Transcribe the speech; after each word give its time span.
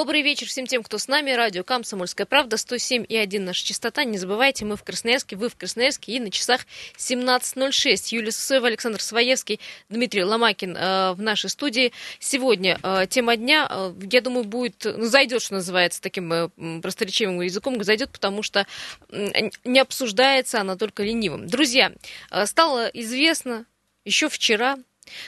Добрый 0.00 0.22
вечер 0.22 0.46
всем 0.46 0.66
тем, 0.66 0.82
кто 0.82 0.96
с 0.96 1.08
нами. 1.08 1.30
Радио 1.32 1.62
«Комсомольская 1.62 2.26
правда», 2.26 2.56
107,1 2.56 3.38
наша 3.40 3.66
частота. 3.66 4.02
Не 4.04 4.16
забывайте, 4.16 4.64
мы 4.64 4.76
в 4.76 4.82
Красноярске, 4.82 5.36
вы 5.36 5.50
в 5.50 5.56
Красноярске. 5.56 6.12
И 6.12 6.20
на 6.20 6.30
часах 6.30 6.62
17.06. 6.96 8.14
Юлия 8.14 8.32
Сусоева, 8.32 8.68
Александр 8.68 9.02
Своевский, 9.02 9.60
Дмитрий 9.90 10.24
Ломакин 10.24 10.74
э, 10.74 11.12
в 11.12 11.20
нашей 11.20 11.50
студии. 11.50 11.92
Сегодня 12.18 12.78
э, 12.82 13.08
тема 13.10 13.36
дня, 13.36 13.68
э, 13.70 13.92
я 14.10 14.22
думаю, 14.22 14.44
будет, 14.44 14.86
ну, 14.86 15.04
зайдет, 15.04 15.42
что 15.42 15.52
называется, 15.56 16.00
таким 16.00 16.32
э, 16.32 16.48
просторечивым 16.80 17.42
языком, 17.42 17.84
зайдет, 17.84 18.08
потому 18.08 18.42
что 18.42 18.66
э, 19.10 19.50
не 19.64 19.80
обсуждается 19.80 20.62
она 20.62 20.76
только 20.76 21.02
ленивым. 21.02 21.46
Друзья, 21.46 21.92
э, 22.30 22.46
стало 22.46 22.86
известно 22.94 23.66
еще 24.06 24.30
вчера, 24.30 24.78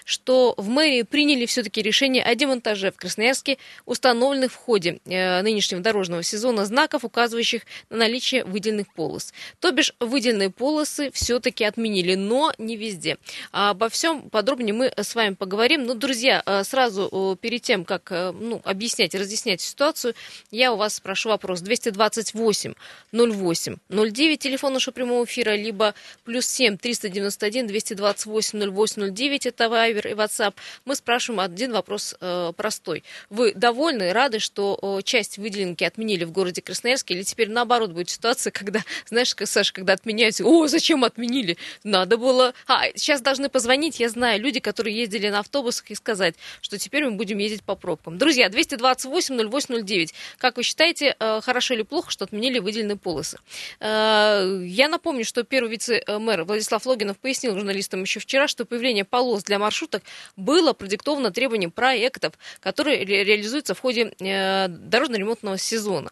что 0.04 0.54
в 0.56 0.68
мэрии 0.68 1.02
приняли 1.02 1.46
все-таки 1.46 1.82
решение 1.82 2.22
о 2.22 2.34
демонтаже 2.34 2.90
в 2.90 2.96
Красноярске 2.96 3.58
установленных 3.86 4.52
в 4.52 4.56
ходе 4.56 5.00
э, 5.04 5.42
нынешнего 5.42 5.80
дорожного 5.80 6.22
сезона 6.22 6.64
знаков, 6.66 7.04
указывающих 7.04 7.62
на 7.90 7.98
наличие 7.98 8.44
выделенных 8.44 8.92
полос. 8.92 9.32
То 9.60 9.72
бишь 9.72 9.94
выделенные 10.00 10.50
полосы 10.50 11.10
все-таки 11.12 11.64
отменили, 11.64 12.14
но 12.14 12.52
не 12.58 12.76
везде. 12.76 13.18
Обо 13.50 13.88
всем 13.88 14.30
подробнее 14.30 14.74
мы 14.74 14.92
с 14.96 15.14
вами 15.14 15.34
поговорим. 15.34 15.84
Но, 15.84 15.94
друзья, 15.94 16.42
э, 16.44 16.64
сразу 16.64 17.08
э, 17.10 17.36
перед 17.40 17.62
тем, 17.62 17.84
как 17.84 18.10
ну, 18.10 18.60
объяснять 18.64 19.14
разъяснять 19.14 19.60
ситуацию, 19.60 20.14
я 20.50 20.72
у 20.72 20.76
вас 20.76 20.94
спрошу 20.96 21.30
вопрос. 21.30 21.60
228 21.60 22.74
08 23.12 23.76
09, 23.88 24.38
телефон 24.38 24.72
нашего 24.72 24.94
прямого 24.94 25.24
эфира, 25.24 25.54
либо 25.54 25.94
плюс 26.24 26.46
7 26.46 26.76
391 26.76 27.66
228 27.66 28.70
08 28.70 29.14
09, 29.14 29.46
это 29.46 29.68
Viber 29.72 30.10
и 30.10 30.14
WhatsApp, 30.14 30.54
мы 30.84 30.94
спрашиваем 30.94 31.40
один 31.40 31.72
вопрос 31.72 32.14
э, 32.20 32.52
простой. 32.56 33.04
Вы 33.30 33.52
довольны, 33.54 34.12
рады, 34.12 34.38
что 34.38 34.78
э, 34.80 35.02
часть 35.02 35.38
выделенки 35.38 35.84
отменили 35.84 36.24
в 36.24 36.32
городе 36.32 36.62
Красноярске, 36.62 37.14
или 37.14 37.22
теперь 37.22 37.50
наоборот 37.50 37.92
будет 37.92 38.10
ситуация, 38.10 38.50
когда, 38.50 38.80
знаешь, 39.06 39.34
Саша, 39.44 39.72
когда 39.72 39.94
отменяются, 39.94 40.44
о, 40.44 40.66
зачем 40.66 41.04
отменили? 41.04 41.56
Надо 41.84 42.16
было... 42.16 42.54
А, 42.66 42.84
сейчас 42.94 43.20
должны 43.20 43.48
позвонить, 43.48 44.00
я 44.00 44.08
знаю, 44.08 44.40
люди, 44.40 44.60
которые 44.60 44.96
ездили 44.96 45.28
на 45.28 45.40
автобусах 45.40 45.90
и 45.90 45.94
сказать, 45.94 46.34
что 46.60 46.78
теперь 46.78 47.04
мы 47.04 47.12
будем 47.12 47.38
ездить 47.38 47.62
по 47.62 47.74
пробкам. 47.74 48.18
Друзья, 48.18 48.48
228 48.48 49.48
08 49.48 49.84
09. 49.84 50.14
Как 50.38 50.56
вы 50.56 50.62
считаете, 50.62 51.16
э, 51.18 51.40
хорошо 51.42 51.74
или 51.74 51.82
плохо, 51.82 52.10
что 52.10 52.24
отменили 52.24 52.58
выделенные 52.58 52.96
полосы? 52.96 53.38
Э, 53.80 54.62
я 54.64 54.88
напомню, 54.88 55.24
что 55.24 55.42
первый 55.42 55.70
вице-мэр 55.70 56.44
Владислав 56.44 56.84
Логинов 56.86 57.18
пояснил 57.18 57.54
журналистам 57.54 58.02
еще 58.02 58.20
вчера, 58.20 58.48
что 58.48 58.64
появление 58.64 59.04
полос 59.04 59.44
для 59.44 59.51
маршруток 59.58 60.02
было 60.36 60.72
продиктовано 60.72 61.30
требованием 61.30 61.70
проектов, 61.70 62.34
которые 62.60 63.04
ре 63.04 63.24
реализуются 63.24 63.74
в 63.74 63.80
ходе 63.80 64.12
э, 64.18 64.68
дорожно-ремонтного 64.68 65.58
сезона. 65.58 66.10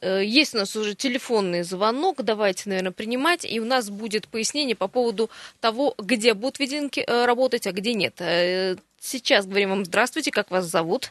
Э, 0.00 0.22
есть 0.24 0.54
у 0.54 0.58
нас 0.58 0.76
уже 0.76 0.94
телефонный 0.94 1.62
звонок, 1.62 2.22
давайте, 2.22 2.68
наверное, 2.68 2.92
принимать, 2.92 3.44
и 3.44 3.60
у 3.60 3.64
нас 3.64 3.90
будет 3.90 4.28
пояснение 4.28 4.76
по 4.76 4.88
поводу 4.88 5.30
того, 5.60 5.94
где 5.98 6.34
будут 6.34 6.58
виденки 6.58 7.00
э, 7.00 7.24
работать, 7.24 7.66
а 7.66 7.72
где 7.72 7.94
нет. 7.94 8.14
Э, 8.20 8.76
сейчас 9.00 9.46
говорим 9.46 9.70
вам 9.70 9.84
здравствуйте, 9.84 10.30
как 10.30 10.50
вас 10.50 10.66
зовут? 10.66 11.10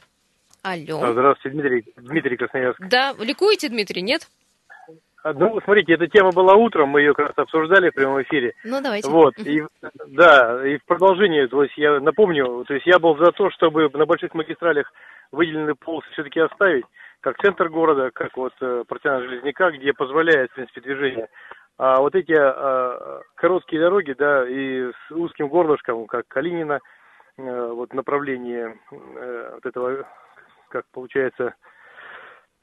Алло. 0.62 1.12
Здравствуйте, 1.12 1.58
Дмитрий. 1.58 1.94
Дмитрий 1.98 2.38
Красноярск. 2.38 2.80
Да, 2.88 3.14
ликуете, 3.20 3.68
Дмитрий, 3.68 4.02
нет? 4.02 4.30
Ну, 5.24 5.60
смотрите, 5.64 5.94
эта 5.94 6.08
тема 6.08 6.32
была 6.32 6.56
утром, 6.56 6.90
мы 6.90 7.02
ее 7.02 7.14
как 7.14 7.28
раз 7.28 7.38
обсуждали 7.38 7.90
в 7.90 7.94
прямом 7.94 8.22
эфире. 8.24 8.54
Ну, 8.66 8.82
давайте. 8.82 9.10
Вот, 9.10 9.38
и, 9.40 9.64
да, 10.08 10.68
и 10.68 10.78
в 10.78 10.86
продолжение, 10.86 11.48
то 11.48 11.64
есть 11.64 11.78
я 11.78 12.00
напомню, 12.02 12.66
то 12.68 12.74
есть 12.74 12.86
я 12.86 13.00
был 13.00 13.18
за 13.18 13.32
то, 13.32 13.50
чтобы 13.52 13.90
на 13.94 14.06
больших 14.06 14.34
магистралях 14.34 14.92
выделенные 15.32 15.76
полосы 15.76 16.08
все-таки 16.12 16.42
оставить, 16.42 16.86
как 17.22 17.38
центр 17.42 17.70
города, 17.70 18.12
как 18.14 18.36
вот 18.36 18.54
э, 18.60 18.84
протяженность 18.88 19.30
Железняка, 19.30 19.72
где 19.72 19.94
позволяет, 19.94 20.52
в 20.52 20.56
принципе, 20.56 20.82
движение. 20.82 21.30
А 21.78 22.00
вот 22.02 22.14
эти 22.16 22.34
а, 22.34 23.22
короткие 23.36 23.82
дороги, 23.82 24.14
да, 24.18 24.48
и 24.48 24.92
с 24.92 25.12
узким 25.12 25.48
горлышком, 25.48 26.06
как 26.06 26.28
Калинина, 26.28 26.80
э, 27.38 27.72
вот 27.72 27.94
направление 27.94 28.78
э, 28.92 29.52
вот 29.56 29.66
этого, 29.66 30.08
как 30.70 30.86
получается, 30.92 31.56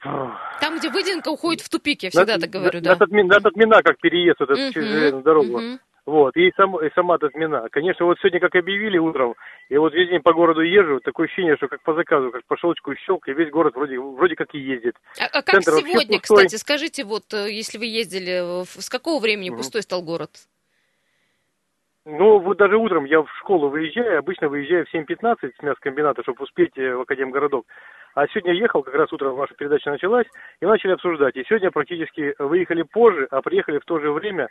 там, 0.01 0.77
где 0.77 0.89
выделенка 0.89 1.29
уходит 1.29 1.61
в 1.61 1.69
тупик, 1.69 2.03
я 2.03 2.09
всегда 2.09 2.35
на, 2.35 2.41
так 2.41 2.49
говорю, 2.49 2.79
на, 2.79 2.95
да. 2.95 3.05
На 3.23 3.39
Татмина, 3.39 3.83
как 3.83 3.99
переезд 3.99 4.41
этот, 4.41 4.57
uh-huh, 4.57 4.71
через 4.71 4.87
железную 4.87 5.23
дорогу. 5.23 5.59
Uh-huh. 5.59 5.79
Вот, 6.07 6.35
и, 6.35 6.51
сам, 6.57 6.75
и 6.83 6.89
сама 6.95 7.19
Татмина. 7.19 7.67
Конечно, 7.71 8.05
вот 8.07 8.17
сегодня, 8.19 8.39
как 8.39 8.55
объявили 8.55 8.97
утром, 8.97 9.35
и 9.69 9.77
вот 9.77 9.93
весь 9.93 10.09
день 10.09 10.21
по 10.21 10.33
городу 10.33 10.61
езжу, 10.61 10.99
такое 10.99 11.27
ощущение, 11.27 11.55
что 11.57 11.67
как 11.67 11.83
по 11.83 11.93
заказу, 11.93 12.31
как 12.31 12.43
по 12.45 12.57
шелочку 12.57 12.95
щелк, 12.95 13.27
и 13.27 13.33
весь 13.33 13.51
город 13.51 13.75
вроде, 13.75 13.99
вроде 13.99 14.35
как 14.35 14.55
и 14.55 14.59
ездит. 14.59 14.95
А, 15.19 15.25
а 15.25 15.41
как 15.43 15.61
Центр 15.61 15.79
сегодня, 15.85 16.19
кстати, 16.19 16.55
скажите, 16.55 17.03
вот, 17.03 17.31
э, 17.33 17.51
если 17.51 17.77
вы 17.77 17.85
ездили, 17.85 18.63
с 18.65 18.89
какого 18.89 19.21
времени 19.21 19.51
uh-huh. 19.51 19.57
пустой 19.57 19.83
стал 19.83 20.01
город? 20.01 20.31
Ну, 22.03 22.39
вот 22.39 22.57
даже 22.57 22.77
утром 22.77 23.05
я 23.05 23.21
в 23.21 23.29
школу 23.39 23.69
выезжаю, 23.69 24.17
обычно 24.17 24.47
выезжаю 24.49 24.87
в 24.87 24.93
7.15 24.93 25.51
с 25.55 25.61
мясокомбината, 25.61 26.23
чтобы 26.23 26.43
успеть 26.43 26.75
э, 26.75 26.95
в 26.95 27.01
Академгородок. 27.01 27.65
А 28.15 28.27
сегодня 28.27 28.53
ехал, 28.53 28.81
как 28.81 28.95
раз 28.95 29.13
утром 29.13 29.35
ваша 29.35 29.53
передача 29.53 29.91
началась, 29.91 30.25
и 30.61 30.65
начали 30.65 30.93
обсуждать. 30.93 31.35
И 31.35 31.43
сегодня 31.47 31.69
практически 31.69 32.33
выехали 32.39 32.81
позже, 32.81 33.27
а 33.29 33.43
приехали 33.43 33.77
в 33.77 33.85
то 33.85 33.99
же 33.99 34.11
время, 34.11 34.49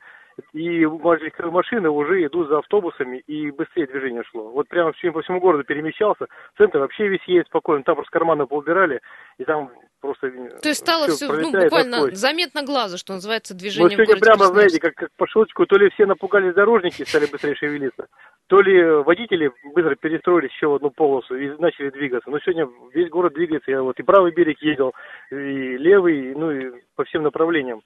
и 0.53 0.87
машины 0.87 1.91
уже 1.91 2.25
идут 2.25 2.49
за 2.49 2.59
автобусами, 2.59 3.19
и 3.27 3.51
быстрее 3.51 3.87
движение 3.87 4.23
шло. 4.31 4.51
Вот 4.51 4.69
прямо 4.69 4.93
по 4.93 5.23
всему 5.23 5.41
городу 5.41 5.65
перемещался, 5.65 6.27
центр 6.57 6.79
вообще 6.79 7.09
весь 7.09 7.25
едет 7.27 7.49
спокойно, 7.49 7.83
там 7.83 7.97
просто 7.97 8.13
карманы 8.13 8.47
поубирали, 8.47 9.01
и 9.39 9.45
там 9.45 9.71
просто... 10.01 10.31
То 10.63 10.69
есть 10.69 10.81
стало 10.81 11.09
все, 11.09 11.29
ну, 11.29 11.51
буквально 11.51 11.99
насквозь. 11.99 12.19
заметно 12.19 12.63
глазу, 12.63 12.99
что 12.99 13.13
называется, 13.13 13.55
движение 13.55 13.97
Ну, 13.97 14.05
сегодня 14.05 14.21
прямо, 14.21 14.47
знаете, 14.47 14.81
как, 14.81 14.95
как 14.95 15.11
по 15.17 15.27
шуточку, 15.27 15.67
то 15.67 15.77
ли 15.77 15.91
все 15.91 16.07
напугались 16.07 16.55
дорожники, 16.55 17.05
стали 17.05 17.27
быстрее 17.27 17.55
шевелиться, 17.55 18.07
то 18.49 18.61
ли 18.61 18.83
водители 19.03 19.53
быстро 19.75 19.95
перестроились 19.95 20.51
еще 20.51 20.69
в 20.69 20.75
одну 20.75 20.91
полосу 20.91 21.37
и 21.37 21.51
начали 21.59 21.91
двигаться. 21.91 22.31
Но 22.31 22.39
сегодня 22.41 22.69
весь 22.93 23.09
город 23.09 23.35
двигается. 23.35 23.71
Я 23.71 23.83
вот 23.83 23.99
и 23.99 24.03
правый 24.03 24.33
берег 24.33 24.61
ездил, 24.61 24.93
и 25.31 25.35
левый, 25.77 26.35
ну 26.35 26.51
и 26.51 26.71
по 26.97 27.05
всем 27.05 27.23
направлениям. 27.23 27.83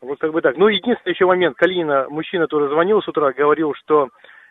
Вот 0.00 0.18
как 0.18 0.32
бы 0.32 0.40
так. 0.42 0.56
Ну, 0.56 0.68
единственный 0.68 1.12
еще 1.12 1.26
момент. 1.26 1.56
Калинина, 1.56 2.06
мужчина 2.10 2.46
тоже 2.46 2.68
звонил 2.68 3.00
с 3.02 3.08
утра, 3.08 3.32
говорил, 3.32 3.74
что 3.74 4.10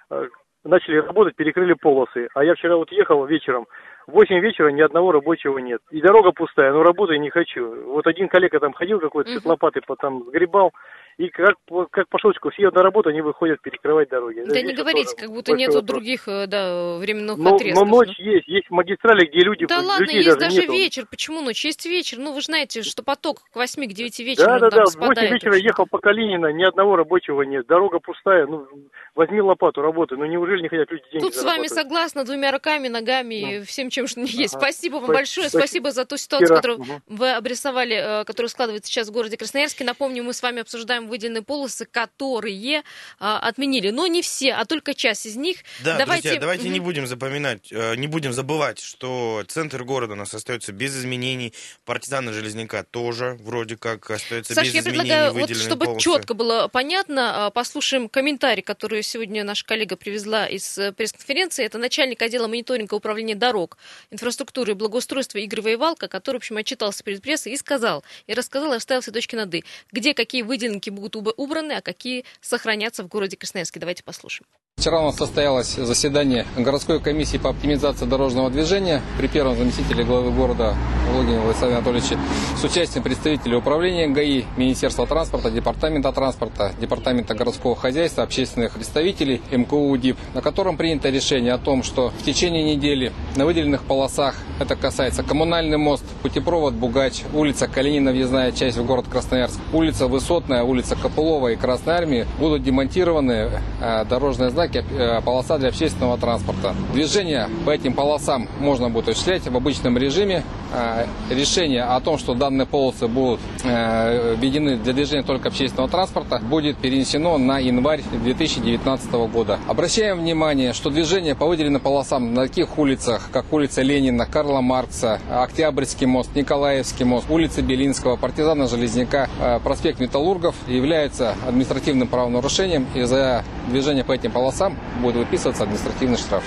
э, 0.09 0.27
начали 0.63 0.97
работать, 0.97 1.35
перекрыли 1.35 1.73
полосы. 1.73 2.27
А 2.33 2.43
я 2.43 2.55
вчера 2.55 2.75
вот 2.75 2.91
ехал 2.91 3.25
вечером, 3.25 3.67
в 4.07 4.11
8 4.11 4.39
вечера 4.39 4.69
ни 4.69 4.81
одного 4.81 5.11
рабочего 5.11 5.57
нет. 5.59 5.81
И 5.91 6.01
дорога 6.01 6.31
пустая, 6.31 6.73
но 6.73 6.83
работать 6.83 7.19
не 7.19 7.29
хочу. 7.29 7.91
Вот 7.91 8.07
один 8.07 8.27
коллега 8.27 8.59
там 8.59 8.73
ходил 8.73 8.99
какой-то, 8.99 9.31
uh-huh. 9.31 9.47
лопатой 9.47 9.81
потом 9.85 10.25
сгребал. 10.25 10.73
И 11.17 11.29
как, 11.29 11.55
как 11.91 12.09
по 12.09 12.17
шелчку 12.19 12.49
все 12.49 12.71
на 12.71 12.81
работу, 12.81 13.09
они 13.09 13.21
выходят 13.21 13.61
перекрывать 13.61 14.09
дороги. 14.09 14.43
Да, 14.47 14.61
не 14.61 14.73
говорите, 14.73 15.15
как 15.15 15.29
будто 15.29 15.53
нету 15.53 15.75
вопрос. 15.75 15.87
других 15.87 16.27
э, 16.27 16.47
да, 16.47 16.97
временных 16.97 17.37
но, 17.37 17.55
отрезков. 17.55 17.87
Но 17.87 17.97
ночь 17.97 18.17
есть, 18.17 18.47
есть 18.47 18.69
магистрали, 18.71 19.27
где 19.27 19.39
люди... 19.41 19.65
Да 19.67 19.79
ладно, 19.79 20.09
есть 20.09 20.27
даже, 20.27 20.39
даже 20.39 20.65
вечер. 20.65 21.05
Почему 21.09 21.41
ночь? 21.41 21.63
Есть 21.63 21.85
вечер. 21.85 22.17
Ну, 22.17 22.33
вы 22.33 22.41
же 22.41 22.45
знаете, 22.45 22.81
что 22.81 23.03
поток 23.03 23.41
к 23.51 23.55
8, 23.55 23.85
к 23.85 23.93
9 23.93 24.19
вечера 24.19 24.59
Да, 24.59 24.69
да, 24.69 24.69
да. 24.69 24.83
В 24.85 24.95
8 24.95 25.33
вечера 25.33 25.55
ехал 25.55 25.85
по 25.85 25.99
Калинина, 25.99 26.51
ни 26.51 26.63
одного 26.63 26.95
рабочего 26.95 27.43
нет. 27.43 27.67
Дорога 27.67 27.99
пустая. 27.99 28.47
Ну, 28.47 28.67
возьми 29.15 29.41
лопату, 29.41 29.81
работай. 29.81 30.17
Ну, 30.17 30.25
неужели 30.25 30.63
не 30.63 30.69
хотят 30.69 30.89
люди 30.91 31.03
деньги 31.11 31.25
Тут 31.25 31.35
с 31.35 31.43
вами 31.43 31.67
согласна 31.67 32.23
двумя 32.23 32.51
руками, 32.51 32.87
ногами, 32.87 33.59
ну. 33.59 33.65
всем, 33.65 33.89
чем 33.89 34.07
что 34.07 34.21
есть. 34.21 34.55
Ага. 34.55 34.65
Спасибо 34.65 34.95
вам 34.95 35.07
большое. 35.07 35.49
Спасибо 35.49 35.91
за 35.91 36.05
ту 36.05 36.17
ситуацию, 36.17 36.55
которую 36.55 36.79
угу. 36.79 37.01
вы 37.07 37.31
обрисовали, 37.33 38.21
э, 38.21 38.25
которая 38.25 38.49
складывается 38.49 38.91
сейчас 38.91 39.09
в 39.09 39.11
городе 39.11 39.37
Красноярске. 39.37 39.83
Напомню, 39.83 40.23
мы 40.23 40.33
с 40.33 40.41
вами 40.41 40.61
обсуждаем 40.61 41.02
выделенные 41.07 41.43
полосы 41.43 41.73
автобусы, 41.73 41.85
которые 41.85 42.83
а, 43.19 43.39
отменили, 43.39 43.89
но 43.89 44.07
не 44.07 44.21
все, 44.21 44.53
а 44.53 44.65
только 44.65 44.93
часть 44.93 45.25
из 45.25 45.35
них. 45.35 45.57
Да, 45.83 45.97
давайте, 45.97 46.29
друзья, 46.29 46.41
давайте 46.41 46.69
не 46.69 46.79
будем 46.79 47.07
запоминать, 47.07 47.71
э, 47.71 47.95
не 47.95 48.07
будем 48.07 48.33
забывать, 48.33 48.79
что 48.79 49.43
центр 49.47 49.83
города 49.83 50.13
у 50.13 50.15
нас 50.15 50.33
остается 50.33 50.71
без 50.71 50.97
изменений, 50.97 51.53
партизаны 51.85 52.33
Железняка 52.33 52.83
тоже 52.83 53.37
вроде 53.41 53.77
как 53.77 54.09
остается 54.11 54.53
Саш, 54.53 54.65
без 54.65 54.73
я 54.73 54.79
изменений. 54.81 55.01
предлагаю, 55.01 55.33
вот, 55.33 55.55
чтобы 55.55 55.85
полосы. 55.85 56.01
четко 56.01 56.33
было 56.33 56.67
понятно, 56.67 57.47
а, 57.47 57.49
послушаем 57.49 58.09
комментарий, 58.09 58.63
который 58.63 59.03
сегодня 59.03 59.43
наша 59.43 59.65
коллега 59.65 59.95
привезла 59.95 60.45
из 60.47 60.77
э, 60.77 60.91
пресс-конференции. 60.91 61.65
Это 61.65 61.77
начальник 61.77 62.21
отдела 62.21 62.47
мониторинга 62.47 62.95
управления 62.95 63.35
дорог, 63.35 63.77
инфраструктуры 64.11 64.71
и 64.71 64.75
благоустройства 64.75 65.37
Игорь 65.39 65.61
Воевалко, 65.61 66.07
который, 66.07 66.37
в 66.37 66.39
общем, 66.39 66.57
отчитался 66.57 67.03
перед 67.03 67.21
прессой 67.21 67.53
и 67.53 67.57
сказал, 67.57 68.03
и 68.27 68.33
рассказал, 68.33 68.71
и 68.71 68.75
расставил 68.75 69.01
все 69.01 69.11
точки 69.11 69.35
над 69.35 69.53
«и», 69.53 69.63
где 69.91 70.13
какие 70.13 70.41
выделенки 70.41 70.89
будут 70.95 71.15
убраны, 71.37 71.73
а 71.73 71.81
какие 71.81 72.25
сохранятся 72.41 73.03
в 73.03 73.07
городе 73.07 73.37
Красноярске. 73.37 73.79
Давайте 73.79 74.03
послушаем. 74.03 74.47
Вчера 74.75 74.99
у 74.99 75.05
нас 75.05 75.15
состоялось 75.15 75.75
заседание 75.75 76.45
городской 76.57 76.99
комиссии 76.99 77.37
по 77.37 77.51
оптимизации 77.51 78.05
дорожного 78.05 78.49
движения 78.49 79.01
при 79.17 79.27
первом 79.27 79.55
заместителе 79.55 80.03
главы 80.03 80.31
города 80.31 80.75
Логине 81.15 81.39
Владиславе 81.39 81.75
Анатольевиче 81.75 82.17
с 82.59 82.63
участием 82.63 83.03
представителей 83.03 83.55
управления 83.55 84.07
ГАИ, 84.07 84.43
Министерства 84.57 85.05
транспорта, 85.07 85.51
Департамента 85.51 86.11
транспорта, 86.11 86.73
Департамента 86.81 87.33
городского 87.35 87.75
хозяйства, 87.75 88.23
общественных 88.23 88.73
представителей 88.73 89.41
МКУ 89.51 89.89
УДИП, 89.89 90.17
на 90.33 90.41
котором 90.41 90.75
принято 90.75 91.09
решение 91.09 91.53
о 91.53 91.59
том, 91.59 91.83
что 91.83 92.09
в 92.09 92.23
течение 92.23 92.75
недели 92.75 93.13
на 93.37 93.45
выделенных 93.45 93.83
полосах, 93.83 94.35
это 94.59 94.75
касается 94.75 95.23
коммунальный 95.23 95.77
мост, 95.77 96.03
путепровод 96.23 96.73
Бугач, 96.73 97.21
улица 97.33 97.67
Калинина, 97.67 98.11
въездная 98.11 98.51
часть 98.51 98.77
в 98.77 98.85
город 98.85 99.05
Красноярск, 99.09 99.59
улица 99.71 100.07
Высотная, 100.07 100.63
улица 100.63 100.82
Копылова 100.91 101.49
и 101.49 101.55
Красной 101.55 101.93
Армии 101.93 102.27
будут 102.39 102.63
демонтированы 102.63 103.49
э, 103.81 104.05
дорожные 104.05 104.49
знаки 104.49 104.83
э, 104.91 105.21
полоса 105.21 105.57
для 105.57 105.69
общественного 105.69 106.17
транспорта. 106.17 106.75
Движение 106.93 107.49
по 107.65 107.71
этим 107.71 107.93
полосам 107.93 108.47
можно 108.59 108.89
будет 108.89 109.09
осуществлять 109.09 109.47
в 109.47 109.55
обычном 109.55 109.97
режиме. 109.97 110.43
Э, 110.73 111.05
решение 111.29 111.83
о 111.83 111.99
том, 111.99 112.17
что 112.17 112.33
данные 112.33 112.65
полосы 112.65 113.07
будут 113.07 113.39
введены 113.63 114.77
для 114.77 114.93
движения 114.93 115.23
только 115.23 115.47
общественного 115.47 115.89
транспорта, 115.89 116.39
будет 116.39 116.77
перенесено 116.77 117.37
на 117.37 117.59
январь 117.59 118.01
2019 118.11 119.11
года. 119.31 119.59
Обращаем 119.67 120.19
внимание, 120.19 120.73
что 120.73 120.89
движение 120.89 121.35
по 121.35 121.45
выделенным 121.45 121.81
полосам 121.81 122.33
на 122.33 122.43
таких 122.43 122.77
улицах, 122.77 123.29
как 123.31 123.51
улица 123.53 123.81
Ленина, 123.81 124.25
Карла 124.25 124.61
Маркса, 124.61 125.19
Октябрьский 125.31 126.07
мост, 126.07 126.35
Николаевский 126.35 127.05
мост, 127.05 127.27
улица 127.29 127.61
Белинского, 127.61 128.17
Партизана 128.17 128.67
Железняка, 128.67 129.29
проспект 129.63 129.99
Металлургов 129.99 130.55
является 130.75 131.35
административным 131.47 132.07
правонарушением 132.07 132.87
и 132.95 133.03
за 133.03 133.43
движение 133.69 134.03
по 134.03 134.13
этим 134.13 134.31
полосам 134.31 134.63
сам 134.63 134.77
будет 135.01 135.15
выписываться 135.15 135.63
административный 135.63 136.17
штраф. 136.17 136.43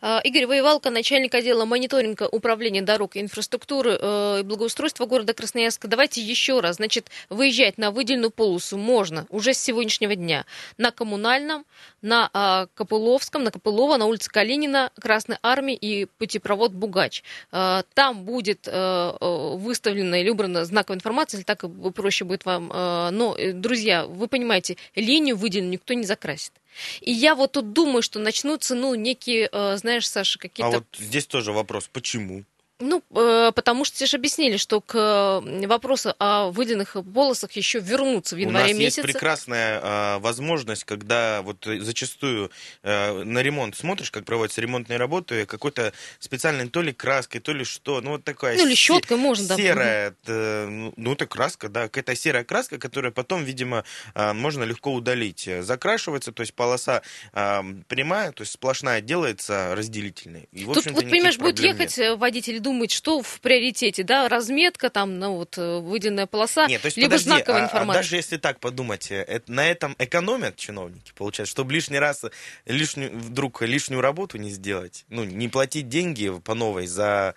А, 0.00 0.20
Игорь 0.22 0.46
Воевалко, 0.46 0.90
начальник 0.90 1.34
отдела 1.34 1.64
мониторинга 1.64 2.28
управления 2.30 2.82
дорог 2.82 3.16
и 3.16 3.20
инфраструктуры 3.20 3.98
э, 4.00 4.40
и 4.40 4.42
благоустройства 4.44 5.06
города 5.06 5.34
Красноярска. 5.34 5.88
Давайте 5.88 6.20
еще 6.22 6.60
раз. 6.60 6.76
Значит, 6.76 7.10
выезжать 7.30 7.78
на 7.78 7.90
выделенную 7.90 8.30
полосу 8.30 8.78
можно 8.78 9.26
уже 9.30 9.54
с 9.54 9.58
сегодняшнего 9.58 10.14
дня. 10.14 10.46
На 10.76 10.92
коммунальном, 10.92 11.64
на 12.00 12.30
а, 12.32 12.66
Копыловском, 12.74 13.42
на 13.42 13.50
Копылова, 13.50 13.96
на 13.96 14.06
улице 14.06 14.30
Калинина, 14.30 14.92
Красной 15.00 15.38
Армии 15.42 15.74
и 15.74 16.04
путепровод 16.04 16.72
Бугач. 16.72 17.24
А, 17.50 17.82
там 17.94 18.24
будет 18.24 18.68
э, 18.68 19.12
выставлена 19.20 20.20
или 20.20 20.30
убрана 20.30 20.64
знаковая 20.64 20.98
информация, 20.98 21.38
если 21.38 21.46
так 21.46 21.64
проще 21.94 22.24
будет 22.24 22.44
вам. 22.44 22.68
Но, 22.68 23.34
э, 23.36 23.52
друзья, 23.52 24.06
вы 24.06 24.28
понимаете, 24.28 24.76
линию 24.94 25.36
выделенную 25.36 25.72
никто 25.72 25.94
не 25.94 26.04
закрасит. 26.04 26.52
И 27.00 27.12
я 27.12 27.34
вот 27.34 27.52
тут 27.52 27.72
думаю, 27.72 28.02
что 28.02 28.18
начнутся, 28.18 28.74
ну, 28.74 28.94
некие, 28.94 29.48
э, 29.50 29.76
знаешь, 29.76 30.08
Саша, 30.08 30.38
какие-то... 30.38 30.76
А 30.76 30.78
вот 30.78 30.86
здесь 30.98 31.26
тоже 31.26 31.52
вопрос, 31.52 31.88
почему? 31.92 32.44
Ну, 32.80 33.02
э, 33.10 33.50
потому 33.54 33.84
что 33.84 33.96
тебе 33.96 34.06
же 34.06 34.16
объяснили, 34.18 34.56
что 34.56 34.80
к 34.80 35.42
вопросу 35.66 36.14
о 36.18 36.50
выделенных 36.50 36.96
полосах 37.12 37.52
еще 37.52 37.80
вернуться 37.80 38.36
в 38.36 38.38
январе 38.38 38.72
месяце. 38.72 38.76
У 38.76 38.84
нас 38.84 38.96
есть 38.98 39.02
прекрасная 39.02 39.80
э, 39.80 40.18
возможность, 40.18 40.84
когда 40.84 41.42
вот 41.42 41.66
зачастую 41.66 42.52
э, 42.84 43.24
на 43.24 43.42
ремонт 43.42 43.76
смотришь, 43.76 44.12
как 44.12 44.24
проводятся 44.24 44.60
ремонтные 44.60 44.96
работы, 44.96 45.44
какой-то 45.46 45.92
специальной 46.20 46.68
то 46.68 46.80
ли 46.80 46.92
краской, 46.92 47.40
то 47.40 47.52
ли 47.52 47.64
что, 47.64 48.00
ну 48.00 48.10
вот 48.10 48.24
такая... 48.24 48.56
Ну 48.56 48.66
или 48.66 48.74
щеткой 48.76 49.16
се- 49.16 49.22
можно, 49.22 49.48
да. 49.48 49.56
Серая, 49.56 50.14
э, 50.26 50.90
ну 50.96 51.12
это 51.12 51.26
краска, 51.26 51.68
да, 51.68 51.88
какая-то 51.88 52.14
серая 52.14 52.44
краска, 52.44 52.78
которая 52.78 53.10
потом, 53.10 53.42
видимо, 53.42 53.84
э, 54.14 54.32
можно 54.34 54.62
легко 54.62 54.92
удалить. 54.92 55.48
Закрашивается, 55.60 56.30
то 56.30 56.42
есть 56.42 56.54
полоса 56.54 57.02
э, 57.32 57.62
прямая, 57.88 58.30
то 58.30 58.42
есть 58.42 58.52
сплошная 58.52 59.00
делается 59.00 59.74
разделительной. 59.74 60.48
И, 60.52 60.64
Тут, 60.64 60.86
вот 60.86 61.04
понимаешь, 61.10 61.38
будет 61.38 61.58
ехать 61.58 61.98
нет. 61.98 62.18
водитель 62.18 62.60
думать, 62.68 62.90
что 62.90 63.22
в 63.22 63.40
приоритете, 63.40 64.02
да, 64.02 64.28
разметка, 64.28 64.90
там, 64.90 65.18
ну 65.18 65.36
вот, 65.36 65.56
э, 65.56 65.78
выделенная 65.78 66.26
полоса, 66.26 66.66
Нет, 66.66 66.82
то 66.82 66.86
есть, 66.88 66.98
либо 66.98 67.12
подожди, 67.12 67.30
знаковая 67.30 67.62
а, 67.62 67.64
информация. 67.64 68.00
А 68.00 68.02
даже 68.02 68.16
если 68.16 68.36
так 68.36 68.60
подумать, 68.60 69.10
э, 69.10 69.22
это, 69.22 69.50
на 69.50 69.66
этом 69.66 69.96
экономят 69.98 70.56
чиновники, 70.56 71.12
получается, 71.16 71.52
чтобы 71.52 71.72
лишний 71.72 71.98
раз, 71.98 72.26
лишнюю, 72.66 73.18
вдруг 73.18 73.62
лишнюю 73.62 74.02
работу 74.02 74.36
не 74.36 74.50
сделать, 74.50 75.06
ну, 75.08 75.24
не 75.24 75.48
платить 75.48 75.88
деньги 75.88 76.30
по 76.44 76.54
новой 76.54 76.86
за 76.86 77.34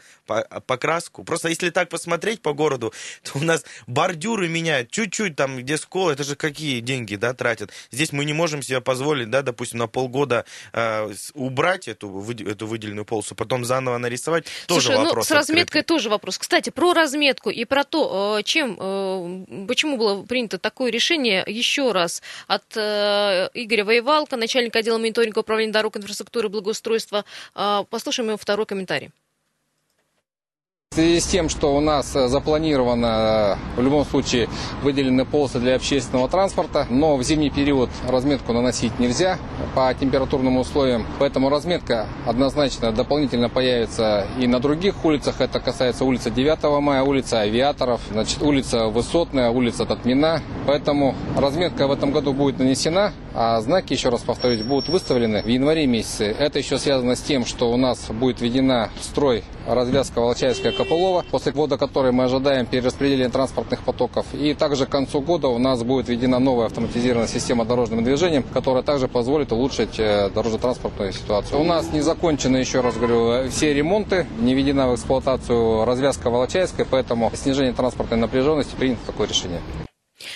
покраску. 0.65 1.23
Просто 1.23 1.47
если 1.47 1.69
так 1.69 1.87
посмотреть 1.87 2.41
по 2.41 2.53
городу, 2.53 2.93
то 3.23 3.39
у 3.39 3.43
нас 3.43 3.63
бордюры 3.87 4.49
меняют, 4.49 4.91
чуть-чуть 4.91 5.37
там, 5.37 5.57
где 5.57 5.77
скол, 5.77 6.09
это 6.09 6.23
же 6.25 6.35
какие 6.35 6.81
деньги, 6.81 7.15
да, 7.15 7.33
тратят. 7.33 7.71
Здесь 7.89 8.11
мы 8.11 8.25
не 8.25 8.33
можем 8.33 8.61
себе 8.61 8.81
позволить, 8.81 9.29
да, 9.29 9.43
допустим, 9.43 9.79
на 9.79 9.87
полгода 9.87 10.43
э, 10.73 11.13
убрать 11.33 11.87
эту, 11.87 12.21
эту 12.45 12.67
выделенную 12.67 13.05
полосу, 13.05 13.33
потом 13.33 13.63
заново 13.63 13.97
нарисовать, 13.97 14.45
Слушай, 14.67 14.87
тоже 14.87 14.99
ну, 14.99 15.20
вопрос. 15.21 15.45
с 15.45 15.49
разметкой 15.49 15.81
тоже 15.83 16.09
вопрос. 16.09 16.37
Кстати, 16.37 16.69
про 16.69 16.93
разметку 16.93 17.49
и 17.49 17.65
про 17.65 17.83
то, 17.83 18.37
э, 18.39 18.43
чем, 18.43 18.77
э, 18.79 19.65
почему 19.67 19.97
было 19.97 20.23
принято 20.23 20.57
такое 20.57 20.91
решение, 20.91 21.43
еще 21.47 21.91
раз 21.91 22.21
от 22.47 22.63
э, 22.75 23.49
Игоря 23.53 23.85
Воевалка, 23.85 24.37
начальника 24.37 24.79
отдела 24.79 24.97
мониторинга 24.97 25.39
управления 25.39 25.73
дорог, 25.73 25.97
инфраструктуры 25.97 26.47
и 26.47 26.51
благоустройства. 26.51 27.25
Послушаем 27.89 28.29
его 28.29 28.37
второй 28.37 28.65
комментарий. 28.65 29.11
В 30.91 30.95
связи 30.95 31.21
с 31.21 31.25
тем, 31.25 31.47
что 31.47 31.73
у 31.73 31.79
нас 31.79 32.13
э, 32.17 32.27
запланировано 32.27 33.57
э, 33.77 33.79
в 33.79 33.81
любом 33.81 34.03
случае 34.03 34.49
выделены 34.83 35.23
полосы 35.23 35.57
для 35.59 35.75
общественного 35.75 36.27
транспорта, 36.27 36.85
но 36.89 37.15
в 37.15 37.23
зимний 37.23 37.49
период 37.49 37.89
разметку 38.09 38.51
наносить 38.51 38.99
нельзя 38.99 39.37
по 39.73 39.93
температурным 39.93 40.57
условиям, 40.57 41.07
поэтому 41.17 41.47
разметка 41.47 42.07
однозначно 42.25 42.91
дополнительно 42.91 43.47
появится 43.47 44.27
и 44.37 44.47
на 44.47 44.59
других 44.59 45.05
улицах. 45.05 45.39
Это 45.39 45.61
касается 45.61 46.03
улицы 46.03 46.29
9 46.29 46.81
мая, 46.81 47.03
улица 47.03 47.39
Авиаторов, 47.39 48.01
значит, 48.11 48.41
улица 48.41 48.87
Высотная, 48.87 49.49
улица 49.49 49.85
Татмина. 49.85 50.41
Поэтому 50.67 51.15
разметка 51.37 51.87
в 51.87 51.93
этом 51.93 52.11
году 52.11 52.33
будет 52.33 52.59
нанесена, 52.59 53.13
а 53.33 53.61
знаки, 53.61 53.93
еще 53.93 54.09
раз 54.09 54.23
повторюсь, 54.23 54.61
будут 54.61 54.89
выставлены 54.89 55.41
в 55.41 55.47
январе 55.47 55.87
месяце. 55.87 56.35
Это 56.37 56.59
еще 56.59 56.77
связано 56.77 57.15
с 57.15 57.21
тем, 57.21 57.45
что 57.45 57.71
у 57.71 57.77
нас 57.77 58.09
будет 58.09 58.41
введена 58.41 58.89
в 58.99 59.05
строй 59.05 59.45
развязка 59.67 60.19
Волчаевская 60.19 60.71
Копылова, 60.71 61.25
после 61.29 61.51
ввода 61.51 61.77
которой 61.77 62.11
мы 62.11 62.25
ожидаем 62.25 62.65
перераспределения 62.65 63.29
транспортных 63.29 63.81
потоков. 63.83 64.25
И 64.33 64.53
также 64.53 64.85
к 64.85 64.89
концу 64.89 65.21
года 65.21 65.47
у 65.47 65.57
нас 65.57 65.83
будет 65.83 66.09
введена 66.09 66.39
новая 66.39 66.67
автоматизированная 66.67 67.27
система 67.27 67.65
дорожным 67.65 68.03
движением, 68.03 68.43
которая 68.53 68.83
также 68.83 69.07
позволит 69.07 69.51
улучшить 69.51 69.99
э, 69.99 70.29
дорожно-транспортную 70.33 71.13
ситуацию. 71.13 71.59
У 71.59 71.63
нас 71.63 71.91
не 71.91 72.01
закончены, 72.01 72.57
еще 72.57 72.81
раз 72.81 72.95
говорю, 72.97 73.49
все 73.49 73.73
ремонты, 73.73 74.25
не 74.39 74.53
введена 74.53 74.89
в 74.89 74.95
эксплуатацию 74.95 75.85
развязка 75.85 76.29
Волочаевская, 76.29 76.87
поэтому 76.89 77.31
снижение 77.35 77.73
транспортной 77.73 78.19
напряженности 78.19 78.75
принято 78.75 79.01
такое 79.05 79.27
решение. 79.27 79.61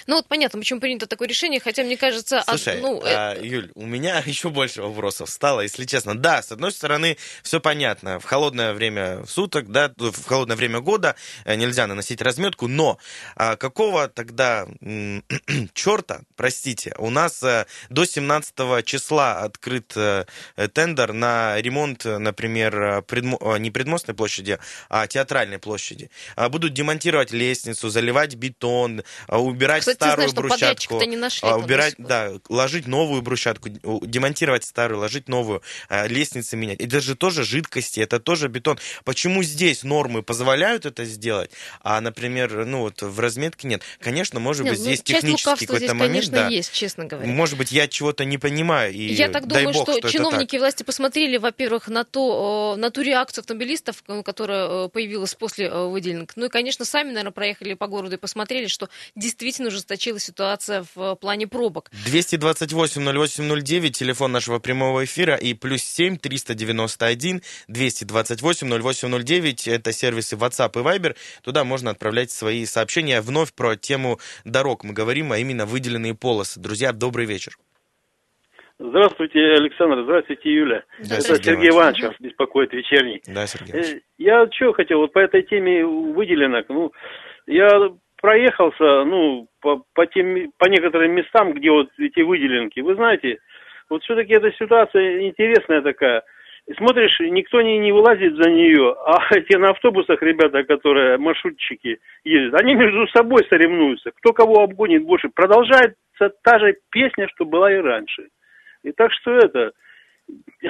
Ну 0.07 0.15
вот 0.15 0.27
понятно, 0.27 0.59
почему 0.59 0.79
принято 0.79 1.07
такое 1.07 1.27
решение, 1.27 1.59
хотя 1.59 1.83
мне 1.83 1.97
кажется... 1.97 2.43
Слушай, 2.47 2.75
от, 2.75 2.81
ну, 2.81 3.01
а, 3.03 3.33
это... 3.33 3.45
Юль, 3.45 3.71
у 3.75 3.85
меня 3.85 4.19
еще 4.25 4.49
больше 4.49 4.81
вопросов 4.81 5.29
стало, 5.29 5.61
если 5.61 5.85
честно. 5.85 6.17
Да, 6.17 6.41
с 6.41 6.51
одной 6.51 6.71
стороны, 6.71 7.17
все 7.43 7.59
понятно. 7.59 8.19
В 8.19 8.25
холодное 8.25 8.73
время 8.73 9.25
суток, 9.27 9.71
да, 9.71 9.91
в 9.97 10.25
холодное 10.25 10.55
время 10.55 10.79
года 10.79 11.15
э, 11.45 11.55
нельзя 11.55 11.87
наносить 11.87 12.21
разметку, 12.21 12.67
но 12.67 12.97
а, 13.35 13.55
какого 13.55 14.07
тогда 14.07 14.67
черта, 15.73 16.21
простите, 16.35 16.95
у 16.97 17.09
нас 17.09 17.43
а, 17.43 17.65
до 17.89 18.05
17 18.05 18.85
числа 18.85 19.39
открыт 19.39 19.93
а, 19.95 20.25
тендер 20.73 21.13
на 21.13 21.59
ремонт, 21.61 22.05
например, 22.05 23.01
предмо... 23.03 23.57
не 23.57 23.71
предмостной 23.71 24.15
площади, 24.15 24.59
а 24.89 25.07
театральной 25.07 25.59
площади. 25.59 26.09
А, 26.35 26.49
будут 26.49 26.73
демонтировать 26.73 27.31
лестницу, 27.31 27.89
заливать 27.89 28.35
бетон, 28.35 29.03
а, 29.27 29.39
убирать 29.39 29.74
убирать 29.75 29.81
Кстати, 29.81 29.97
старую 29.97 30.29
знаешь, 30.29 30.33
брусчатку, 30.33 31.01
не 31.03 31.17
нашли, 31.17 31.47
а, 31.47 31.57
убирать, 31.57 31.95
да, 31.97 32.33
ложить 32.49 32.87
новую 32.87 33.21
брусчатку, 33.21 33.69
демонтировать 33.69 34.63
старую, 34.63 34.99
ложить 34.99 35.27
новую, 35.27 35.61
а, 35.89 36.07
лестницы 36.07 36.55
менять. 36.55 36.79
Это 36.79 37.01
же 37.01 37.15
тоже 37.15 37.43
жидкости, 37.43 37.99
это 37.99 38.19
тоже 38.19 38.47
бетон. 38.47 38.79
Почему 39.03 39.43
здесь 39.43 39.83
нормы 39.83 40.23
позволяют 40.23 40.85
это 40.85 41.05
сделать, 41.05 41.51
а, 41.81 42.01
например, 42.01 42.65
ну 42.65 42.81
вот 42.81 43.01
в 43.01 43.19
разметке 43.19 43.67
нет? 43.67 43.81
Конечно, 43.99 44.39
может 44.39 44.63
нет, 44.63 44.73
быть, 44.73 44.79
ну, 44.79 44.85
здесь 44.85 45.01
технический 45.01 45.65
какой-то 45.65 45.93
момент, 45.93 46.25
конечно, 46.25 46.31
да. 46.31 46.47
есть, 46.47 46.71
честно 46.71 47.05
говоря. 47.05 47.27
Может 47.27 47.57
быть, 47.57 47.71
я 47.71 47.87
чего-то 47.87 48.25
не 48.25 48.37
понимаю. 48.37 48.93
И 48.93 49.13
я 49.13 49.29
так 49.29 49.47
думаю, 49.47 49.73
бог, 49.73 49.83
что, 49.83 49.97
что 49.99 50.09
чиновники 50.09 50.57
власти 50.57 50.83
посмотрели, 50.83 51.37
во-первых, 51.37 51.87
на 51.87 52.03
то, 52.03 52.75
на 52.77 52.89
ту 52.91 53.01
реакцию 53.01 53.41
автомобилистов, 53.41 54.03
которая 54.23 54.87
появилась 54.87 55.35
после 55.35 55.69
выделенных. 55.69 56.29
Ну 56.35 56.45
и, 56.45 56.49
конечно, 56.49 56.85
сами, 56.85 57.09
наверное, 57.09 57.31
проехали 57.31 57.73
по 57.73 57.87
городу 57.87 58.15
и 58.15 58.17
посмотрели, 58.17 58.67
что 58.67 58.89
действительно 59.15 59.64
очень 59.65 59.67
ужесточилась 59.67 60.23
ситуация 60.23 60.85
в 60.95 61.15
плане 61.15 61.47
пробок. 61.47 61.89
228-08-09, 62.07 63.89
телефон 63.89 64.31
нашего 64.31 64.59
прямого 64.59 65.03
эфира, 65.03 65.35
и 65.35 65.53
плюс 65.53 65.81
7 65.81 66.17
391 66.17 67.41
228-08-09, 67.69 69.71
это 69.71 69.91
сервисы 69.91 70.35
WhatsApp 70.35 70.71
и 70.75 70.83
Viber, 70.83 71.15
туда 71.43 71.63
можно 71.63 71.91
отправлять 71.91 72.31
свои 72.31 72.65
сообщения. 72.65 73.21
Вновь 73.21 73.53
про 73.53 73.75
тему 73.75 74.19
дорог 74.43 74.83
мы 74.83 74.93
говорим, 74.93 75.31
а 75.31 75.37
именно 75.37 75.65
выделенные 75.65 76.15
полосы. 76.15 76.59
Друзья, 76.59 76.91
добрый 76.91 77.25
вечер. 77.25 77.53
Здравствуйте, 78.77 79.39
Александр. 79.39 80.03
Здравствуйте, 80.03 80.53
Юля. 80.53 80.83
Да, 80.99 81.15
Это 81.15 81.21
Сергей 81.21 81.43
Сергей 81.43 81.69
Иванович 81.69 82.03
вас 82.03 82.15
беспокоит 82.19 82.73
вечерний. 82.73 83.21
Да, 83.25 83.47
Сергей. 83.47 83.73
Э, 83.73 83.99
Я 84.17 84.45
что 84.51 84.73
хотел, 84.73 84.99
вот 84.99 85.13
по 85.13 85.19
этой 85.19 85.43
теме 85.43 85.85
выделенок, 85.85 86.65
ну, 86.67 86.91
я 87.47 87.69
проехался, 88.25 89.03
ну, 89.05 89.47
по, 89.61 89.83
по, 89.93 90.07
тем, 90.07 90.51
по 90.57 90.65
некоторым 90.65 91.11
местам, 91.11 91.53
где 91.53 91.69
вот 91.69 91.89
эти 91.99 92.21
выделенки. 92.21 92.79
Вы 92.79 92.95
знаете, 92.95 93.37
вот 93.87 94.01
все-таки 94.01 94.33
эта 94.33 94.51
ситуация 94.53 95.27
интересная 95.27 95.83
такая. 95.83 96.23
Смотришь, 96.75 97.19
никто 97.19 97.61
не, 97.61 97.77
не 97.77 97.91
вылазит 97.91 98.35
за 98.35 98.49
нее, 98.49 98.95
а 99.05 99.19
те 99.47 99.59
на 99.59 99.69
автобусах 99.69 100.23
ребята, 100.23 100.63
которые 100.63 101.19
маршрутчики 101.19 101.99
ездят, 102.23 102.59
они 102.59 102.73
между 102.73 103.07
собой 103.09 103.45
соревнуются. 103.47 104.09
Кто 104.17 104.33
кого 104.33 104.63
обгонит 104.63 105.03
больше. 105.03 105.29
Продолжается 105.29 106.31
та 106.41 106.57
же 106.57 106.77
песня, 106.89 107.27
что 107.35 107.45
была 107.45 107.71
и 107.71 107.77
раньше. 107.77 108.29
И 108.83 108.91
так 108.91 109.11
что 109.13 109.37
это... 109.37 109.71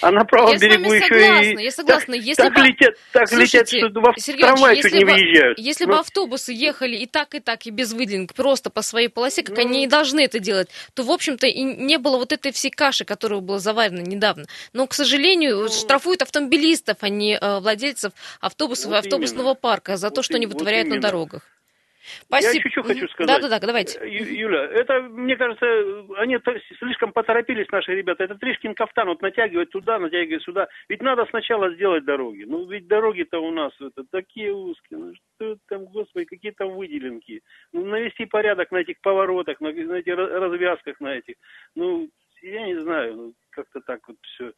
А 0.00 0.10
на 0.10 0.24
правом 0.24 0.52
Я 0.54 0.58
берегу 0.58 0.92
еще 0.92 1.06
согласна, 1.06 1.58
и... 1.60 1.64
я 1.64 1.70
согласна. 1.70 2.14
Так, 2.16 2.24
Если 2.24 2.42
так 2.42 2.54
бы- 2.54 2.60
летят, 2.62 2.94
так 3.12 3.22
летят, 3.32 3.68
Слушайте, 3.68 3.78
что 3.78 4.00
в 4.00 4.14
Сергей 4.20 4.42
трамвай 4.42 4.76
чуть 4.76 4.84
если 4.86 4.98
не 4.98 5.04
бы- 5.04 5.12
выезжают. 5.12 5.58
Если 5.58 5.84
Ну, 5.84 5.92
бы 5.92 5.98
автобусы 5.98 6.52
ехали 6.52 6.96
и 6.96 7.06
так, 7.06 7.34
и 7.34 7.40
так, 7.40 7.66
и 7.66 7.70
без 7.70 7.92
выделенок, 7.92 8.32
просто 8.34 8.70
по 8.70 8.80
своей 8.82 9.08
полосе, 9.08 9.42
как 9.42 9.56
Ну. 9.56 9.62
они 9.62 9.84
и 9.84 9.86
должны 9.86 10.20
это 10.20 10.38
делать, 10.38 10.68
то, 10.94 11.02
в 11.02 11.10
общем-то, 11.10 11.46
и 11.46 11.62
не 11.62 11.98
было 11.98 12.16
вот 12.16 12.32
этой 12.32 12.52
всей 12.52 12.70
каши, 12.70 13.04
которая 13.04 13.40
была 13.40 13.58
заварена 13.58 14.00
недавно. 14.00 14.46
Но, 14.72 14.86
к 14.86 14.94
сожалению, 14.94 15.68
штрафуют 15.68 16.22
автомобилистов, 16.22 16.96
а 17.00 17.08
не 17.08 17.36
э, 17.36 17.60
владельцев 17.60 18.12
автобусов 18.40 18.86
и 18.86 18.88
Ну. 18.88 18.94
Вот 18.96 19.04
автобусного 19.04 19.42
именно. 19.48 19.54
парка 19.56 19.96
за 19.98 20.08
то, 20.10 20.16
Вот 20.16 20.24
что 20.24 20.34
они 20.36 20.44
и- 20.44 20.46
вот 20.46 20.54
вытворяют 20.54 20.88
на 20.88 20.94
именно. 20.94 21.02
Дорогах. 22.02 22.42
Я 22.42 22.50
Спасибо. 22.50 22.62
чуть-чуть 22.62 22.86
хочу 22.86 23.08
сказать. 23.08 23.40
Да-да-да, 23.40 23.66
давайте. 23.66 23.98
Э, 23.98 24.08
Юля, 24.08 24.64
это, 24.64 25.00
мне 25.02 25.36
кажется, 25.36 25.66
они 26.16 26.38
слишком 26.78 27.12
поторопились, 27.12 27.70
наши 27.70 27.94
ребята. 27.94 28.24
Это 28.24 28.36
Тришкин 28.36 28.74
кафтан, 28.74 29.08
вот 29.08 29.22
натягивать 29.22 29.70
туда, 29.70 29.98
натягивать 29.98 30.42
сюда. 30.42 30.68
Ведь 30.88 31.02
надо 31.02 31.26
сначала 31.26 31.72
сделать 31.74 32.04
дороги. 32.04 32.44
Ну, 32.44 32.66
ведь 32.66 32.86
дороги-то 32.86 33.38
у 33.38 33.50
нас 33.50 33.72
это, 33.80 34.04
такие 34.10 34.52
узкие. 34.52 34.98
Ну, 34.98 35.12
что 35.14 35.56
там, 35.68 35.84
господи, 35.86 36.26
какие 36.26 36.52
там 36.52 36.70
выделенки. 36.70 37.42
Ну, 37.72 37.84
навести 37.84 38.26
порядок 38.26 38.70
на 38.70 38.78
этих 38.78 39.00
поворотах, 39.00 39.60
на, 39.60 39.72
на 39.72 39.94
этих 39.94 40.16
развязках 40.16 41.00
на 41.00 41.14
этих. 41.14 41.34
Ну, 41.74 42.08
я 42.42 42.66
не 42.66 42.80
знаю, 42.80 43.16
ну, 43.16 43.34
как-то 43.50 43.80
так 43.80 44.00
вот 44.08 44.16
все. 44.22 44.52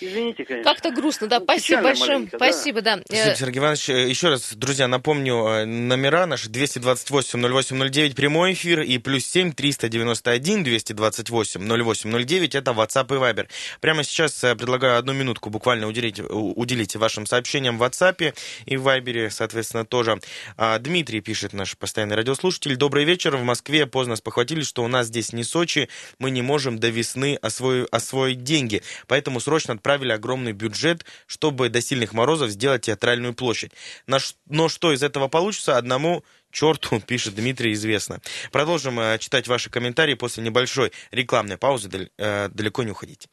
Извините, 0.00 0.44
конечно. 0.44 0.70
Как-то 0.72 0.90
грустно, 0.92 1.26
да. 1.26 1.38
Ну, 1.40 1.44
Спасибо 1.44 1.64
печально 1.66 1.88
большое. 1.88 2.12
маленько, 2.18 2.38
да. 2.38 2.52
Спасибо, 2.52 2.80
да. 2.82 2.96
Э, 2.98 3.02
Спасибо, 3.04 3.36
Сергей 3.36 3.58
Иванович. 3.58 3.88
Э, 3.88 4.08
Еще 4.08 4.28
раз, 4.28 4.52
друзья, 4.54 4.86
напомню, 4.86 5.34
э, 5.48 5.64
номера 5.64 6.26
наши 6.26 6.48
228-08-09, 6.48 8.14
прямой 8.14 8.52
эфир, 8.52 8.82
и 8.82 8.98
плюс 8.98 9.24
7 9.24 9.52
391 9.52 10.62
228 10.62 11.62
08-09, 11.62 12.54
это 12.56 12.70
WhatsApp 12.72 13.06
и 13.14 13.18
Viber. 13.18 13.48
Прямо 13.80 14.04
сейчас 14.04 14.34
предлагаю 14.56 14.98
одну 14.98 15.12
минутку 15.14 15.50
буквально 15.50 15.86
уделить, 15.88 16.20
уделить 16.20 16.94
вашим 16.96 17.26
сообщениям 17.26 17.78
в 17.78 17.82
WhatsApp 17.82 18.34
и 18.66 18.76
в 18.76 18.86
Viber, 18.86 19.30
соответственно, 19.30 19.84
тоже. 19.84 20.20
А, 20.56 20.78
Дмитрий 20.78 21.20
пишет, 21.20 21.52
наш 21.52 21.76
постоянный 21.76 22.16
радиослушатель. 22.16 22.76
Добрый 22.76 23.04
вечер. 23.04 23.36
В 23.36 23.42
Москве 23.42 23.86
поздно 23.86 24.16
спохватились, 24.16 24.66
что 24.68 24.84
у 24.84 24.88
нас 24.88 25.06
здесь 25.08 25.32
не 25.32 25.44
Сочи, 25.44 25.88
мы 26.18 26.30
не 26.30 26.42
можем 26.42 26.78
до 26.78 26.88
весны 26.88 27.36
освоить, 27.40 27.88
освоить 27.90 28.42
деньги, 28.44 28.82
поэтому 29.06 29.40
срочно 29.40 29.77
отправили 29.78 30.12
огромный 30.12 30.52
бюджет, 30.52 31.04
чтобы 31.26 31.68
до 31.70 31.80
сильных 31.80 32.12
морозов 32.12 32.50
сделать 32.50 32.82
театральную 32.82 33.32
площадь. 33.34 33.72
Но 34.06 34.68
что 34.68 34.92
из 34.92 35.02
этого 35.02 35.28
получится, 35.28 35.76
одному 35.78 36.24
черту, 36.50 37.00
пишет 37.06 37.34
Дмитрий, 37.34 37.72
известно. 37.72 38.20
Продолжим 38.52 39.00
э, 39.00 39.18
читать 39.18 39.48
ваши 39.48 39.70
комментарии 39.70 40.14
после 40.14 40.42
небольшой 40.44 40.92
рекламной 41.10 41.56
паузы. 41.56 42.10
Э, 42.18 42.48
Далеко 42.52 42.82
не 42.82 42.90
уходите. 42.90 43.28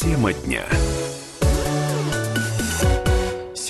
Тема 0.00 0.32
дня. 0.32 0.66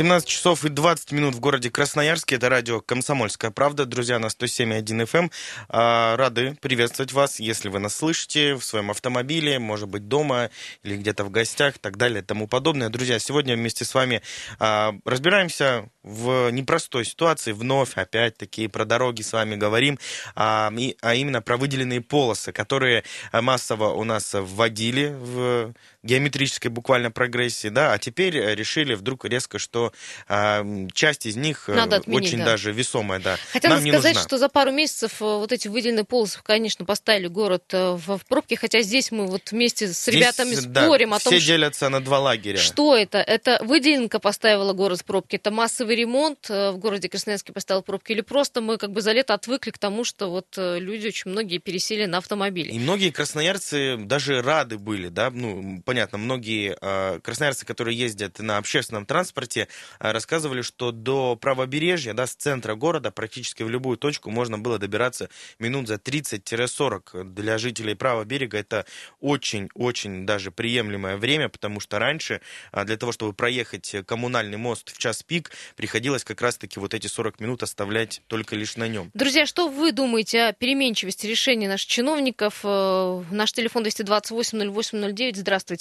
17 0.00 0.26
часов 0.26 0.64
и 0.64 0.70
20 0.70 1.12
минут 1.12 1.34
в 1.34 1.40
городе 1.40 1.68
Красноярске. 1.68 2.36
Это 2.36 2.48
радио 2.48 2.80
«Комсомольская 2.80 3.50
правда». 3.50 3.84
Друзья, 3.84 4.18
на 4.18 4.28
107.1 4.28 4.82
FM. 5.04 5.30
А, 5.68 6.16
Рады 6.16 6.56
приветствовать 6.62 7.12
вас, 7.12 7.38
если 7.38 7.68
вы 7.68 7.80
нас 7.80 7.96
слышите 7.96 8.54
в 8.54 8.64
своем 8.64 8.90
автомобиле, 8.90 9.58
может 9.58 9.90
быть, 9.90 10.08
дома 10.08 10.48
или 10.82 10.96
где-то 10.96 11.24
в 11.24 11.30
гостях, 11.30 11.76
так 11.78 11.98
далее 11.98 12.22
тому 12.22 12.48
подобное. 12.48 12.88
Друзья, 12.88 13.18
сегодня 13.18 13.56
вместе 13.56 13.84
с 13.84 13.92
вами 13.92 14.22
а, 14.58 14.94
разбираемся 15.04 15.90
в 16.02 16.48
непростой 16.50 17.04
ситуации. 17.04 17.52
Вновь, 17.52 17.98
опять-таки, 17.98 18.68
про 18.68 18.86
дороги 18.86 19.20
с 19.20 19.34
вами 19.34 19.56
говорим, 19.56 19.98
а, 20.34 20.72
и- 20.78 20.96
а 21.02 21.14
именно 21.14 21.42
про 21.42 21.58
выделенные 21.58 22.00
полосы, 22.00 22.52
которые 22.52 23.04
массово 23.34 23.90
у 23.90 24.04
нас 24.04 24.32
вводили 24.32 25.14
в 25.14 25.74
геометрической 26.02 26.70
буквально 26.70 27.10
прогрессии, 27.10 27.68
да, 27.68 27.92
а 27.92 27.98
теперь 27.98 28.36
э, 28.36 28.54
решили 28.54 28.94
вдруг 28.94 29.24
резко, 29.24 29.58
что 29.58 29.92
м, 30.28 30.90
часть 30.90 31.26
из 31.26 31.36
них 31.36 31.68
э, 31.68 31.74
Надо 31.74 31.96
отменить, 31.96 32.26
очень 32.26 32.38
да. 32.38 32.46
даже 32.46 32.72
весомая, 32.72 33.20
да. 33.20 33.36
Хотя 33.52 33.68
нам 33.68 33.86
сказать, 33.86 34.18
что 34.18 34.38
за 34.38 34.48
пару 34.48 34.72
месяцев 34.72 35.20
э, 35.20 35.24
вот 35.24 35.52
эти 35.52 35.68
выделенные 35.68 36.04
полосы, 36.04 36.40
конечно, 36.42 36.84
поставили 36.84 37.26
город 37.26 37.64
э, 37.72 37.98
в, 38.06 38.20
пробке, 38.28 38.56
хотя 38.56 38.82
здесь 38.82 39.10
мы 39.10 39.26
вот 39.26 39.50
вместе 39.50 39.88
с 39.88 40.02
Здесь, 40.02 40.14
ребятами 40.14 40.54
да, 40.66 40.84
спорим 40.84 41.14
о 41.14 41.18
все 41.18 41.30
том, 41.30 41.38
что 41.38 41.46
делятся 41.46 41.88
на 41.88 42.00
два 42.00 42.18
лагеря. 42.18 42.58
Что 42.58 42.96
это? 42.96 43.18
Это 43.18 43.60
выделенка 43.64 44.18
поставила 44.18 44.72
город 44.72 45.00
в 45.00 45.04
пробки? 45.04 45.36
Это 45.36 45.50
массовый 45.50 45.96
ремонт 45.96 46.46
э, 46.48 46.70
в 46.70 46.78
городе 46.78 47.08
Красноярске 47.08 47.52
поставил 47.52 47.82
пробки? 47.82 48.12
Или 48.12 48.22
просто 48.22 48.60
мы 48.60 48.78
как 48.78 48.92
бы 48.92 49.02
за 49.02 49.12
лето 49.12 49.34
отвыкли 49.34 49.70
к 49.70 49.78
тому, 49.78 50.04
что 50.04 50.30
вот 50.30 50.46
э, 50.56 50.78
люди 50.78 51.08
очень 51.08 51.30
многие 51.30 51.58
пересели 51.58 52.06
на 52.06 52.18
автомобили? 52.18 52.72
И 52.72 52.78
многие 52.78 53.10
красноярцы 53.10 53.96
даже 53.96 54.42
рады 54.42 54.78
были, 54.78 55.08
да, 55.08 55.30
ну, 55.30 55.82
понятно, 55.90 56.18
многие 56.18 56.78
э, 56.80 57.18
красноярцы, 57.18 57.66
которые 57.66 57.98
ездят 57.98 58.38
на 58.38 58.58
общественном 58.58 59.06
транспорте, 59.06 59.66
э, 59.98 60.12
рассказывали, 60.12 60.62
что 60.62 60.92
до 60.92 61.34
правобережья, 61.34 62.14
да, 62.14 62.28
с 62.28 62.36
центра 62.36 62.76
города 62.76 63.10
практически 63.10 63.64
в 63.64 63.68
любую 63.68 63.96
точку 63.96 64.30
можно 64.30 64.56
было 64.56 64.78
добираться 64.78 65.30
минут 65.58 65.88
за 65.88 65.94
30-40. 65.96 67.24
Для 67.24 67.58
жителей 67.58 67.96
правого 67.96 68.24
берега 68.24 68.56
это 68.58 68.86
очень-очень 69.18 70.26
даже 70.26 70.52
приемлемое 70.52 71.16
время, 71.16 71.48
потому 71.48 71.80
что 71.80 71.98
раньше 71.98 72.40
а, 72.70 72.84
для 72.84 72.96
того, 72.96 73.10
чтобы 73.10 73.32
проехать 73.32 73.96
коммунальный 74.06 74.58
мост 74.58 74.94
в 74.94 74.98
час 74.98 75.24
пик, 75.24 75.50
приходилось 75.74 76.22
как 76.22 76.40
раз-таки 76.40 76.78
вот 76.78 76.94
эти 76.94 77.08
40 77.08 77.40
минут 77.40 77.64
оставлять 77.64 78.22
только 78.28 78.54
лишь 78.54 78.76
на 78.76 78.86
нем. 78.86 79.10
Друзья, 79.12 79.44
что 79.44 79.66
вы 79.66 79.90
думаете 79.90 80.42
о 80.44 80.52
переменчивости 80.52 81.26
решений 81.26 81.66
наших 81.66 81.88
чиновников? 81.88 82.60
Э, 82.62 83.24
Наш 83.32 83.52
телефон 83.52 83.84
228-08-09. 83.84 85.32
Здравствуйте. 85.34 85.79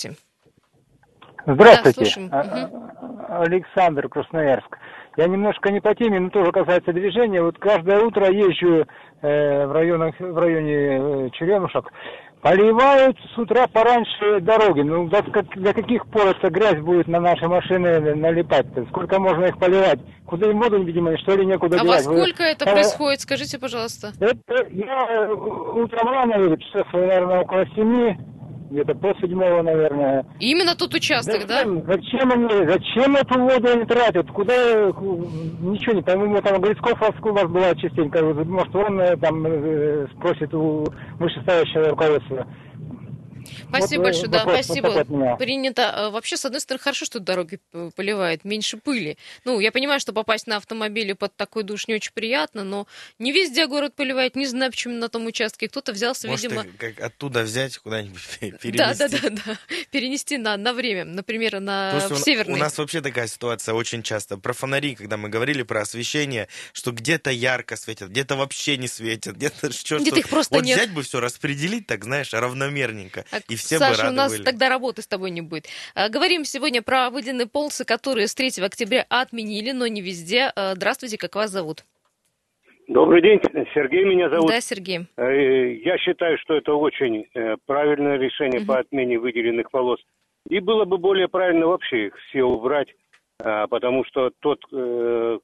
Здравствуйте, 1.45 1.99
Да, 1.99 2.05
слушаем. 2.05 2.29
А- 2.31 3.41
Александр 3.43 4.09
Красноярск. 4.09 4.77
Я 5.17 5.27
немножко 5.27 5.71
не 5.71 5.81
по 5.81 5.93
теме, 5.95 6.19
но 6.19 6.29
тоже 6.29 6.51
касается 6.51 6.93
движения. 6.93 7.41
Вот 7.41 7.57
каждое 7.57 7.99
утро 7.99 8.29
езжу 8.31 8.85
э, 9.21 9.65
в, 9.65 9.71
районах, 9.71 10.15
в 10.19 10.37
районе 10.37 11.27
э, 11.27 11.29
Черемушек. 11.33 11.91
Поливают 12.41 13.17
с 13.35 13.37
утра 13.37 13.67
пораньше 13.67 14.39
дороги. 14.39 14.79
Ну, 14.79 15.09
до, 15.09 15.21
до 15.21 15.73
каких 15.73 16.05
пор 16.07 16.27
эта 16.27 16.49
грязь 16.49 16.79
будет 16.79 17.09
на 17.09 17.19
наши 17.19 17.45
машины 17.49 18.15
налипать? 18.15 18.65
-то? 18.67 18.87
Сколько 18.89 19.19
можно 19.19 19.45
их 19.45 19.59
поливать? 19.59 19.99
Куда 20.25 20.49
им 20.49 20.61
воду, 20.61 20.81
видимо, 20.81 21.17
что 21.17 21.35
ли, 21.35 21.45
некуда 21.45 21.75
А 21.75 21.79
во 21.79 21.83
девать? 21.83 22.05
Вы- 22.05 22.21
сколько 22.21 22.43
это 22.43 22.69
э, 22.69 22.71
происходит? 22.71 23.19
Скажите, 23.21 23.59
пожалуйста. 23.59 24.13
Это 24.21 24.67
я 24.69 25.05
э, 25.09 25.33
утром 25.33 26.07
рано 26.07 26.57
часов, 26.57 26.87
наверное, 26.93 27.41
около 27.41 27.65
семи, 27.75 28.17
где-то 28.69 28.95
по 28.95 29.13
седьмого, 29.19 29.61
наверное. 29.61 30.25
Именно 30.39 30.75
тот 30.75 30.93
участок, 30.93 31.47
да? 31.47 31.59
Зачем, 31.59 31.83
зачем 31.85 32.31
они, 32.31 32.67
зачем 32.67 33.15
эту 33.15 33.39
воду 33.39 33.67
они 33.73 33.85
тратят? 33.85 34.29
Куда, 34.31 34.53
э, 34.53 34.91
ничего 35.61 35.93
не 35.93 36.01
пойму, 36.01 36.41
там 36.41 36.61
Грицков 36.61 37.01
у 37.01 37.33
вас 37.33 37.49
была 37.49 37.75
частенько, 37.75 38.23
может 38.23 38.75
он 38.75 38.99
э, 38.99 39.17
там 39.17 39.45
э, 39.45 40.07
спросит 40.17 40.53
у 40.53 40.85
вышестоящего 41.19 41.89
руководства. 41.89 42.47
Спасибо 43.69 44.01
Вот, 44.01 44.07
э, 44.07 44.11
большое, 44.11 44.27
да, 44.29 44.45
вопрос 44.45 44.65
спасибо. 44.65 45.35
Принято. 45.37 45.89
А, 45.91 46.09
Вообще, 46.09 46.37
с 46.37 46.45
одной 46.45 46.61
стороны, 46.61 46.81
хорошо, 46.83 47.05
что 47.05 47.19
дороги 47.19 47.59
поливают, 47.95 48.43
меньше 48.45 48.77
пыли. 48.77 49.17
Ну, 49.45 49.59
я 49.59 49.71
понимаю, 49.71 49.99
что 49.99 50.13
попасть 50.13 50.47
на 50.47 50.57
автомобиле 50.57 51.15
под 51.15 51.35
такой 51.35 51.63
душ 51.63 51.87
не 51.87 51.95
очень 51.95 52.11
приятно, 52.13 52.63
но 52.63 52.87
не 53.19 53.31
везде 53.31 53.67
город 53.67 53.93
поливает, 53.95 54.35
не 54.35 54.45
знаю, 54.47 54.71
почему 54.71 54.95
на 54.95 55.09
том 55.09 55.25
участке. 55.25 55.67
Кто-то 55.67 55.91
взялся, 55.93 56.27
Может, 56.27 56.43
видимо... 56.45 56.63
их 56.63 56.77
как 56.77 56.99
оттуда 57.01 57.41
взять, 57.43 57.77
куда-нибудь 57.77 58.21
перенести. 58.39 58.71
Да, 58.71 58.93
да, 58.95 59.07
да, 59.07 59.29
да. 59.29 59.57
Перенести 59.91 60.37
на, 60.37 60.57
на 60.57 60.73
время, 60.73 61.05
например, 61.05 61.59
на 61.59 61.91
Потому 61.93 62.15
в 62.15 62.21
у- 62.21 62.23
северный. 62.23 62.53
у 62.55 62.57
нас 62.57 62.77
вообще 62.77 63.01
такая 63.01 63.27
ситуация 63.27 63.73
очень 63.73 64.03
часто. 64.03 64.37
Про 64.37 64.53
фонари, 64.53 64.95
когда 64.95 65.17
мы 65.17 65.29
говорили 65.29 65.63
про 65.63 65.81
освещение, 65.81 66.47
что 66.73 66.91
где-то 66.91 67.29
ярко 67.31 67.75
светят, 67.75 68.09
где-то 68.09 68.35
вообще 68.35 68.77
не 68.77 68.87
светят, 68.87 69.35
где-то 69.37 69.71
что 69.71 69.97
Где-то 69.99 70.19
их 70.19 70.29
просто 70.29 70.55
Вот 70.55 70.63
нет. 70.65 70.77
взять 70.77 70.91
бы 70.91 71.03
все 71.03 71.19
распределить, 71.19 71.87
так 71.87 72.03
знаешь, 72.03 72.33
равномерненько, 72.33 73.25
И 73.47 73.55
все 73.55 73.75
бы 73.75 73.79
Саша, 73.79 74.03
рады 74.03 74.13
у 74.13 74.17
нас 74.17 74.31
были. 74.33 74.43
тогда 74.43 74.69
работы 74.69 75.01
с 75.01 75.07
тобой 75.07 75.31
не 75.31 75.41
будет. 75.41 75.67
А, 75.95 76.09
Говорим 76.09 76.45
сегодня 76.45 76.81
про 76.81 77.09
выделенные 77.09 77.47
полосы, 77.47 77.85
которые 77.85 78.27
с 78.27 78.35
3 78.35 78.61
октября 78.63 79.05
отменили, 79.09 79.71
но 79.71 79.87
не 79.87 80.01
везде. 80.01 80.51
А, 80.55 80.75
Здравствуйте, 80.75 81.17
как 81.17 81.35
вас 81.35 81.51
зовут? 81.51 81.83
Добрый 82.87 83.21
день, 83.21 83.39
Сергей 83.75 84.03
меня 84.03 84.29
зовут. 84.31 84.49
Да, 84.49 84.59
Сергей. 84.61 85.01
Э, 85.15 85.73
Я 85.83 85.97
считаю, 85.99 86.39
что 86.39 86.55
это 86.55 86.73
очень 86.73 87.27
э, 87.35 87.55
правильное 87.67 88.17
решение 88.17 88.65
по 88.65 88.79
отмене 88.79 89.19
выделенных 89.19 89.69
полос. 89.69 89.99
И 90.49 90.59
было 90.59 90.85
бы 90.85 90.97
более 90.97 91.27
правильно 91.27 91.67
вообще 91.67 92.07
их 92.07 92.15
все 92.29 92.43
убрать, 92.43 92.87
а, 93.43 93.67
потому 93.67 94.03
что 94.05 94.31
тот 94.39 94.59
э, 94.73 95.39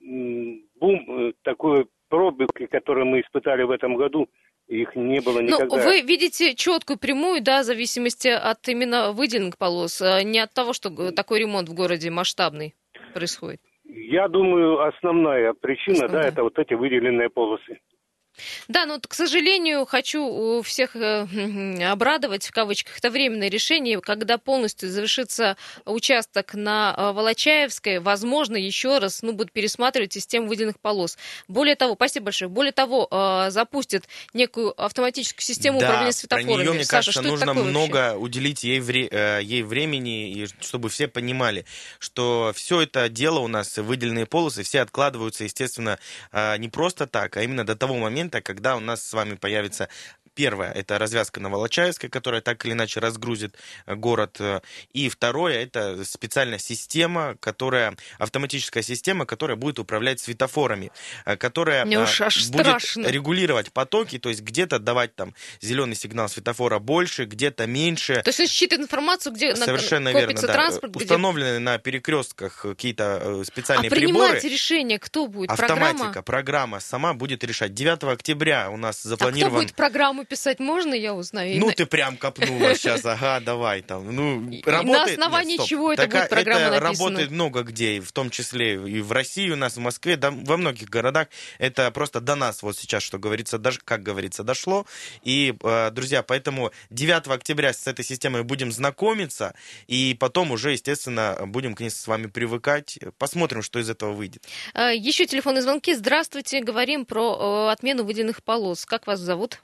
бум, 0.00 1.32
такой 1.42 1.86
пробег, 2.08 2.50
который 2.70 3.04
мы 3.04 3.20
испытали 3.20 3.62
в 3.62 3.70
этом 3.70 3.94
году, 3.96 4.28
их 4.68 4.96
не 4.96 5.20
было 5.20 5.40
Ну, 5.40 5.46
никогда. 5.62 5.84
вы 5.84 6.00
видите 6.00 6.54
четкую 6.54 6.98
прямую, 6.98 7.42
да, 7.42 7.62
в 7.62 7.64
зависимости 7.64 8.28
от 8.28 8.66
именно 8.68 9.12
выделенных 9.12 9.58
полос, 9.58 10.00
а 10.02 10.22
не 10.22 10.38
от 10.38 10.52
того, 10.52 10.72
что 10.72 11.12
такой 11.12 11.40
ремонт 11.40 11.68
в 11.68 11.74
городе 11.74 12.10
масштабный 12.10 12.74
происходит. 13.12 13.60
Я 13.84 14.28
думаю, 14.28 14.80
основная 14.80 15.52
причина, 15.52 16.06
Основная. 16.06 16.22
да, 16.22 16.28
это 16.28 16.42
вот 16.42 16.58
эти 16.58 16.74
выделенные 16.74 17.28
полосы. 17.28 17.78
Да, 18.68 18.86
но, 18.86 18.98
к 19.00 19.14
сожалению, 19.14 19.86
хочу 19.86 20.62
всех 20.62 20.96
э, 20.96 21.26
обрадовать, 21.90 22.46
в 22.46 22.52
кавычках, 22.52 22.98
это 22.98 23.10
временное 23.10 23.48
решение, 23.48 24.00
когда 24.00 24.38
полностью 24.38 24.90
завершится 24.90 25.56
участок 25.84 26.54
на 26.54 26.94
э, 26.96 27.12
Волочаевской, 27.12 28.00
возможно, 28.00 28.56
еще 28.56 28.98
раз, 28.98 29.22
ну, 29.22 29.32
будут 29.32 29.52
пересматривать 29.52 30.12
систему 30.12 30.48
выделенных 30.48 30.80
полос. 30.80 31.16
Более 31.48 31.76
того, 31.76 31.94
спасибо 31.94 32.26
большое, 32.26 32.48
более 32.48 32.72
того, 32.72 33.08
э, 33.10 33.50
запустят 33.50 34.04
некую 34.32 34.74
автоматическую 34.82 35.42
систему 35.42 35.78
да, 35.78 35.86
управления 35.86 36.12
про 36.12 36.18
светофорами. 36.18 36.62
нее, 36.62 36.72
мне 36.72 36.84
Саша, 36.84 37.12
кажется, 37.12 37.22
нужно 37.22 37.46
такое 37.46 37.62
вообще? 37.62 37.70
много 37.70 38.16
уделить 38.16 38.64
ей, 38.64 38.80
вре- 38.80 39.40
ей 39.42 39.62
времени, 39.62 40.30
и 40.30 40.46
чтобы 40.60 40.88
все 40.88 41.06
понимали, 41.08 41.64
что 41.98 42.52
все 42.54 42.80
это 42.82 43.08
дело 43.08 43.38
у 43.38 43.48
нас, 43.48 43.76
выделенные 43.78 44.26
полосы, 44.26 44.62
все 44.62 44.80
откладываются, 44.80 45.44
естественно, 45.44 45.98
не 46.58 46.68
просто 46.68 47.06
так, 47.06 47.36
а 47.36 47.42
именно 47.42 47.64
до 47.64 47.76
того 47.76 47.96
момента, 47.96 48.23
когда 48.30 48.76
у 48.76 48.80
нас 48.80 49.02
с 49.02 49.12
вами 49.12 49.34
появится 49.34 49.88
Первое– 50.34 50.72
это 50.74 50.98
развязка 50.98 51.40
на 51.40 51.48
Волочаевской, 51.48 52.08
которая 52.10 52.40
так 52.40 52.64
или 52.64 52.72
иначе 52.72 53.00
разгрузит 53.00 53.54
э, 53.86 53.94
город. 53.94 54.36
э, 54.40 54.60
И 54.92 55.08
второе– 55.08 55.62
это 55.64 56.04
специальная 56.04 56.58
система, 56.58 57.36
которая, 57.40 57.96
автоматическая 58.18 58.82
система, 58.82 59.26
которая 59.26 59.56
будет 59.56 59.78
управлять 59.78 60.20
светофорами, 60.20 60.90
э, 61.24 61.36
которая 61.36 61.84
Мне 61.84 62.00
уж 62.00 62.20
аж 62.20 62.48
будет 62.48 62.66
страшно. 62.66 63.06
регулировать 63.06 63.72
потоки, 63.72 64.18
то 64.18 64.28
есть 64.28 64.42
где-то 64.42 64.78
давать 64.78 65.14
там 65.14 65.34
зеленый 65.60 65.94
сигнал 65.94 66.28
светофора 66.28 66.78
больше, 66.80 67.24
где-то 67.26 67.66
меньше. 67.66 68.20
То 68.22 68.28
есть 68.30 68.40
он 68.40 68.46
считывает 68.46 68.82
информацию, 68.86 69.32
где 69.32 69.54
Совершенно 69.54 70.12
верно, 70.12 70.40
да. 70.40 70.52
транспорт, 70.52 70.94
где... 70.94 71.04
Установлены 71.04 71.58
на 71.60 71.78
перекрестках 71.78 72.62
какие-то 72.62 73.20
э, 73.22 73.40
А 73.42 73.44
специальные 73.44 73.90
принимать 73.90 74.32
приборы. 74.40 74.52
решение 74.54 74.98
кто 74.98 75.26
будет? 75.28 75.50
Автоматика, 75.50 76.22
Программа? 76.22 76.22
программа 76.22 76.80
сама 76.80 77.14
будет 77.14 77.44
решать. 77.44 77.72
9 77.74 78.02
октября 78.04 78.70
у 78.70 78.76
нас 78.76 78.96
А 78.96 79.00
кто 79.00 79.08
запланирован... 79.10 79.54
будет 79.60 79.74
программу 79.74 80.23
писать, 80.24 80.60
можно 80.60 80.94
я 80.94 81.14
узнаю? 81.14 81.58
Ну, 81.60 81.70
ты 81.72 81.86
прям 81.86 82.16
копнула 82.16 82.74
сейчас, 82.74 83.04
ага, 83.04 83.40
давай 83.40 83.82
там. 83.82 84.14
Ну, 84.14 84.60
работает... 84.64 85.18
на 85.18 85.24
основании 85.26 85.58
Нет, 85.58 85.66
чего 85.66 85.92
это 85.92 86.06
будет 86.06 86.28
программа 86.28 86.60
это 86.60 86.80
написана? 86.80 87.08
работает 87.08 87.30
много 87.30 87.62
где, 87.62 88.00
в 88.00 88.12
том 88.12 88.30
числе 88.30 88.74
и 88.74 89.00
в 89.00 89.12
России, 89.12 89.50
у 89.50 89.56
нас 89.56 89.76
в 89.76 89.80
Москве, 89.80 90.16
да, 90.16 90.30
во 90.30 90.56
многих 90.56 90.88
городах. 90.88 91.28
Это 91.58 91.90
просто 91.90 92.20
до 92.20 92.34
нас 92.34 92.62
вот 92.62 92.76
сейчас, 92.76 93.02
что 93.02 93.18
говорится, 93.18 93.58
даже, 93.58 93.80
как 93.84 94.02
говорится, 94.02 94.42
дошло. 94.42 94.86
И, 95.22 95.54
э, 95.62 95.90
друзья, 95.90 96.22
поэтому 96.22 96.72
9 96.90 97.28
октября 97.28 97.72
с 97.72 97.86
этой 97.86 98.04
системой 98.04 98.42
будем 98.42 98.72
знакомиться, 98.72 99.54
и 99.86 100.16
потом 100.18 100.50
уже, 100.50 100.72
естественно, 100.72 101.38
будем 101.46 101.74
к 101.74 101.80
ней 101.80 101.90
с 101.90 102.06
вами 102.06 102.26
привыкать. 102.26 102.98
Посмотрим, 103.18 103.62
что 103.62 103.78
из 103.78 103.90
этого 103.90 104.12
выйдет. 104.12 104.44
А, 104.74 104.90
Еще 104.92 105.26
телефонные 105.26 105.62
звонки. 105.62 105.94
Здравствуйте, 105.94 106.60
говорим 106.60 107.04
про 107.04 107.68
э, 107.68 107.72
отмену 107.72 108.04
выделенных 108.04 108.42
полос. 108.42 108.84
Как 108.84 109.06
вас 109.06 109.20
зовут? 109.20 109.60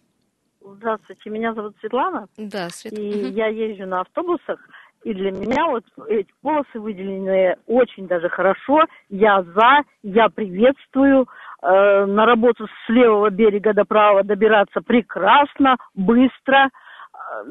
Здравствуйте, 0.62 1.30
меня 1.30 1.54
зовут 1.54 1.74
Светлана, 1.80 2.26
Да, 2.36 2.70
Свет. 2.70 2.92
и 2.92 2.96
Мгм. 2.96 3.32
я 3.32 3.46
езжу 3.46 3.86
на 3.86 4.00
автобусах, 4.02 4.60
и 5.02 5.14
для 5.14 5.32
меня 5.32 5.66
вот 5.68 5.84
эти 6.08 6.28
полосы 6.42 6.78
выделенные 6.78 7.58
очень 7.66 8.06
даже 8.06 8.28
хорошо. 8.28 8.84
Я 9.08 9.42
за, 9.42 9.82
я 10.02 10.28
приветствую. 10.28 11.26
Э, 11.62 12.04
на 12.06 12.26
работу 12.26 12.66
с 12.66 12.88
левого 12.88 13.30
берега 13.30 13.72
до 13.74 13.84
правого 13.84 14.22
добираться 14.22 14.80
прекрасно, 14.82 15.76
быстро. 15.94 16.68
Э, 16.68 17.44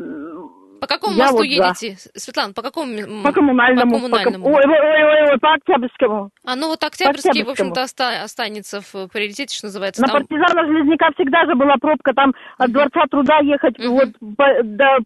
По 0.80 0.88
какому 0.88 1.16
я 1.16 1.24
мосту 1.26 1.38
вот 1.38 1.46
за. 1.48 1.86
едете? 1.86 1.98
Светлана, 2.16 2.54
по 2.54 2.62
какому? 2.62 3.24
По 3.24 3.32
коммунальному. 3.32 3.92
По 3.92 3.98
коммунальному. 3.98 4.46
Ой, 4.48 4.64
ой, 4.66 4.80
ой, 4.80 5.04
ой, 5.04 5.32
ой, 5.34 5.40
по 5.40 5.54
Октябрьскому. 5.54 6.30
А 6.46 6.56
ну 6.56 6.68
вот 6.68 6.84
Октябрьский, 6.84 7.44
в 7.44 7.50
общем-то, 7.50 7.82
оста- 7.84 8.24
останется 8.24 8.82
в 8.82 9.08
приоритете, 9.10 9.56
что 9.56 9.68
называется. 9.68 10.02
На 10.02 10.08
Там... 10.08 10.18
партизана 10.22 10.66
Железняка 10.66 11.10
всегда 11.16 11.46
же 11.46 11.56
была 11.56 11.76
пробка, 11.82 12.14
там 12.14 12.34
от 12.58 12.72
Дворца 12.72 13.04
труда 13.10 13.40
ехать 13.40 13.78
Мгм. 13.80 13.90
вот 13.90 14.10
по- 14.38 14.64
до, 14.64 14.98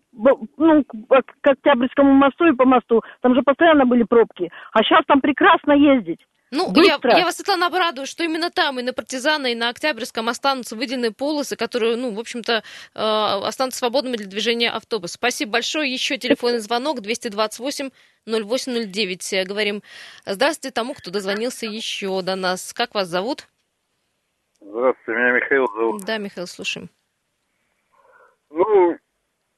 ну, 0.58 0.84
к 0.84 1.48
Октябрьскому 1.48 2.14
мосту 2.14 2.46
и 2.46 2.56
по 2.56 2.66
мосту. 2.66 3.02
Там 3.22 3.36
же 3.36 3.42
постоянно 3.42 3.86
были 3.86 4.04
пробки. 4.04 4.52
А 4.72 4.84
сейчас 4.84 5.02
там 5.08 5.22
прекрасно 5.22 5.74
ездить. 5.74 6.20
Ну, 6.54 6.72
я, 6.84 7.00
Быстро. 7.00 7.18
я 7.18 7.26
вас, 7.26 7.36
Светлана, 7.38 7.66
обрадую, 7.66 8.06
что 8.06 8.24
именно 8.24 8.52
там, 8.52 8.80
и 8.80 8.84
на 8.84 8.94
Партизана, 8.94 9.48
и 9.48 9.56
на 9.56 9.70
Октябрьском 9.70 10.30
останутся 10.30 10.76
выделенные 10.76 11.12
полосы, 11.12 11.56
которые, 11.56 11.96
ну, 11.96 12.14
в 12.14 12.20
общем-то, 12.20 12.64
э, 12.94 13.00
останутся 13.00 13.80
свободными 13.80 14.18
для 14.18 14.28
движения 14.28 14.70
автобуса. 14.70 15.16
Спасибо 15.16 15.54
большое. 15.54 15.92
Еще 15.92 16.20
телефонный 16.20 16.60
звонок 16.60 17.02
228 17.02 17.90
0809. 18.28 19.34
Э, 19.34 19.44
Говорим 19.46 19.82
здравствуйте 20.28 20.72
тому, 20.72 20.94
кто 20.94 21.10
дозвонился 21.10 21.66
еще 21.66 22.22
до 22.22 22.36
нас. 22.36 22.72
Как 22.72 22.94
вас 22.94 23.08
зовут? 23.08 23.48
Здравствуйте, 24.62 25.20
меня 25.20 25.32
Михаил 25.32 25.68
зовут. 25.76 26.04
Да, 26.04 26.20
Михаил, 26.20 26.46
слушаем. 26.46 26.88
Ну, 28.52 28.96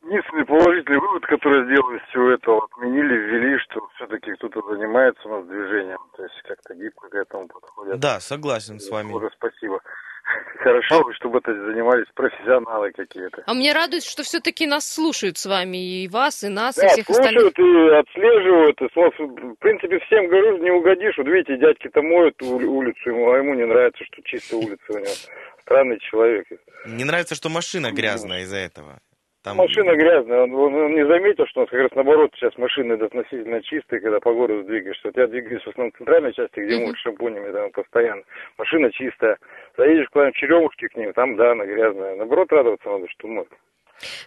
единственный 0.06 0.46
положительный 0.46 1.00
вывод, 1.00 1.26
который 1.26 1.66
сделали 1.66 1.98
из 1.98 2.10
всего 2.10 2.30
этого, 2.32 2.66
отменили, 2.72 3.14
ввели, 3.18 3.58
что 3.60 3.88
все-таки 3.96 4.32
кто-то 4.34 4.62
занимается 4.74 5.28
у 5.28 5.32
нас 5.38 5.48
движением, 5.48 6.00
то 6.16 6.24
есть 6.24 6.42
как-то 6.44 6.74
гибко 6.76 7.10
к 7.10 7.16
этому 7.16 7.48
подходят. 7.48 8.00
Да, 8.00 8.20
согласен 8.20 8.80
с 8.80 8.90
вами. 8.90 9.12
Уже 9.14 9.30
спасибо. 9.36 9.82
Хорошо, 10.60 11.04
бы, 11.04 11.14
чтобы 11.14 11.38
это 11.38 11.54
занимались 11.54 12.08
профессионалы 12.16 12.92
какие-то. 12.92 13.44
А 13.46 13.54
мне 13.54 13.74
радует, 13.74 14.04
что 14.04 14.24
все-таки 14.24 14.66
нас 14.66 14.92
слушают 14.92 15.38
с 15.38 15.46
вами, 15.46 15.78
и 16.04 16.08
вас, 16.08 16.44
и 16.44 16.50
нас, 16.50 16.78
и 16.78 16.82
Да, 16.82 16.88
всех 16.90 17.10
остальных. 17.10 17.54
слушают 17.56 17.60
и 17.60 17.96
отслеживают. 17.96 18.82
И, 18.82 18.86
в 18.88 19.56
принципе, 19.60 20.00
всем 20.00 20.28
говорю, 20.28 20.58
не 20.58 20.72
угодишь. 20.72 21.16
Вот 21.18 21.28
видите, 21.28 21.58
дядьки-то 21.58 22.02
моют 22.02 22.42
ули- 22.42 22.66
улицу, 22.66 23.10
ему, 23.10 23.30
а 23.32 23.38
ему 23.38 23.54
не 23.54 23.66
нравится, 23.66 24.04
что 24.06 24.22
чистая 24.24 24.60
улица 24.60 24.84
у 24.90 24.98
него. 24.98 25.14
Странный 25.62 26.00
человек. 26.00 26.48
Не 26.88 27.04
нравится, 27.04 27.36
что 27.36 27.50
машина 27.50 27.92
грязная 27.92 28.42
из-за 28.42 28.58
этого. 28.58 29.00
Там... 29.46 29.58
Машина 29.58 29.96
грязная, 29.96 30.42
он, 30.42 30.54
он- 30.56 30.74
он 30.74 30.96
не 30.96 31.06
заметил, 31.06 31.46
что 31.46 31.62
у 31.62 31.64
нас 31.64 31.70
как 31.70 31.80
раз 31.80 31.92
наоборот 31.94 32.32
сейчас 32.34 32.58
машины 32.58 32.94
относительно 32.94 33.62
чистые, 33.62 34.02
когда 34.02 34.20
по 34.20 34.34
городу 34.34 34.64
двигаешься. 34.64 35.08
Вот 35.08 35.18
я 35.18 35.28
двигаюсь 35.28 35.62
в 35.64 35.68
основном 35.68 35.92
в 35.94 35.98
центральной 35.98 36.34
части, 36.34 36.60
где 36.60 36.78
моют 36.84 36.98
шампунями 36.98 37.52
там 37.52 37.70
постоянно. 37.72 38.24
Машина 38.58 38.92
чистая. 38.92 39.38
Заедешь 39.78 40.10
куда-нибудь 40.10 40.36
черемушки 40.36 40.88
к 40.88 40.96
ним, 40.98 41.14
там, 41.14 41.36
да, 41.36 41.52
она 41.52 41.64
грязная. 41.66 42.16
Наоборот, 42.16 42.52
радоваться 42.52 42.90
надо, 42.90 43.08
что 43.10 43.28
моют. 43.28 43.50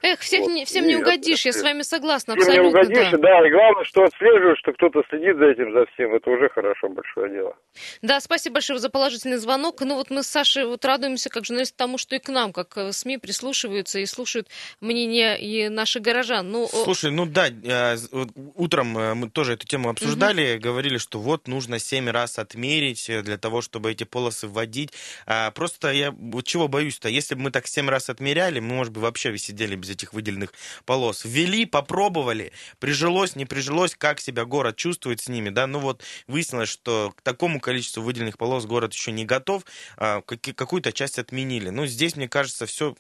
Эх, 0.03 0.21
всех 0.21 0.41
Вот. 0.41 0.51
не, 0.51 0.65
всем 0.65 0.87
не 0.87 0.95
И 0.95 0.97
угодишь, 0.97 1.45
я 1.45 1.53
с 1.53 1.63
вами 1.63 1.83
согласна, 1.83 2.35
Всем 2.37 2.53
не 2.53 2.59
абсолютно. 2.69 2.81
угодишь, 2.81 3.11
да. 3.13 3.19
да. 3.19 3.47
и 3.47 3.51
главное, 3.51 3.85
что 3.85 4.05
отслеживаешь, 4.05 4.59
что 4.59 4.73
кто-то 4.73 5.03
следит 5.11 5.37
за 5.37 5.47
этим, 5.47 5.73
за 5.73 5.87
всем. 5.93 6.15
Это 6.15 6.31
уже 6.31 6.49
хорошо, 6.49 6.89
большое 6.89 7.31
дело. 7.31 7.57
Да, 8.03 8.21
спасибо 8.21 8.55
большое 8.55 8.79
за 8.79 8.89
положительный 8.91 9.37
звонок. 9.37 9.81
Ну 9.81 9.97
вот 9.97 10.11
мы 10.11 10.23
с 10.23 10.27
Сашей 10.27 10.65
вот 10.65 10.85
радуемся 10.85 11.29
как 11.29 11.45
журналисты 11.45 11.77
тому, 11.77 11.99
что 11.99 12.17
и 12.17 12.19
к 12.19 12.29
нам, 12.29 12.53
как 12.53 12.77
э, 12.77 12.93
СМИ, 12.93 13.19
прислушиваются 13.19 13.99
и 13.99 14.07
слушают 14.07 14.49
мнение 14.81 15.39
и 15.39 15.69
наших 15.69 16.03
горожан. 16.03 16.51
Ну, 16.51 16.67
Слушай, 16.69 17.11
ну 17.11 17.27
да, 17.27 17.49
э, 17.49 17.97
утром 18.55 18.97
э, 18.97 19.15
мы 19.15 19.29
тоже 19.31 19.55
эту 19.55 19.67
тему 19.67 19.91
обсуждали, 19.91 20.57
говорили, 20.57 20.99
что 20.99 21.19
вот 21.19 21.47
нужно 21.47 21.79
семь 21.79 22.09
раз 22.09 22.39
отмерить 22.39 23.11
для 23.23 23.37
того, 23.37 23.61
чтобы 23.61 23.91
эти 23.93 24.05
полосы 24.05 24.49
вводить. 24.49 24.93
А, 25.27 25.51
Просто 25.51 25.91
я 25.93 26.11
вот 26.11 26.47
чего 26.47 26.69
боюсь-то, 26.69 27.09
если 27.09 27.35
бы 27.35 27.43
мы 27.43 27.51
так 27.51 27.67
семь 27.67 27.89
раз 27.89 28.09
отмеряли, 28.09 28.61
мы, 28.61 28.75
может 28.75 28.93
быть, 28.93 29.03
вообще 29.03 29.31
весь 29.31 29.51
сидели 29.59 29.75
без 29.75 29.91
этих 29.91 30.13
выделенных 30.13 30.53
полос. 30.85 31.25
Ввели, 31.25 31.67
попробовали, 31.67 32.53
прижилось, 32.79 33.35
не 33.35 33.45
прижилось, 33.45 33.95
как 33.97 34.21
себя 34.21 34.45
город 34.45 34.77
чувствует 34.77 35.21
с 35.21 35.29
ними, 35.29 35.51
да, 35.51 35.67
ну 35.67 35.81
вот 35.81 36.03
выяснилось, 36.29 36.69
что 36.69 37.13
к 37.17 37.23
такому 37.23 37.61
количеству 37.61 38.03
выделенных 38.03 38.39
полос 38.39 38.67
город 38.67 38.93
еще 38.93 39.11
не 39.11 39.25
готов, 39.25 39.65
а, 39.97 40.23
какую-то 40.23 40.93
часть 40.93 41.19
отменили. 41.19 41.71
Ну, 41.71 41.87
здесь, 41.87 42.15
мне 42.17 42.29
кажется, 42.29 42.67
все 42.67 42.95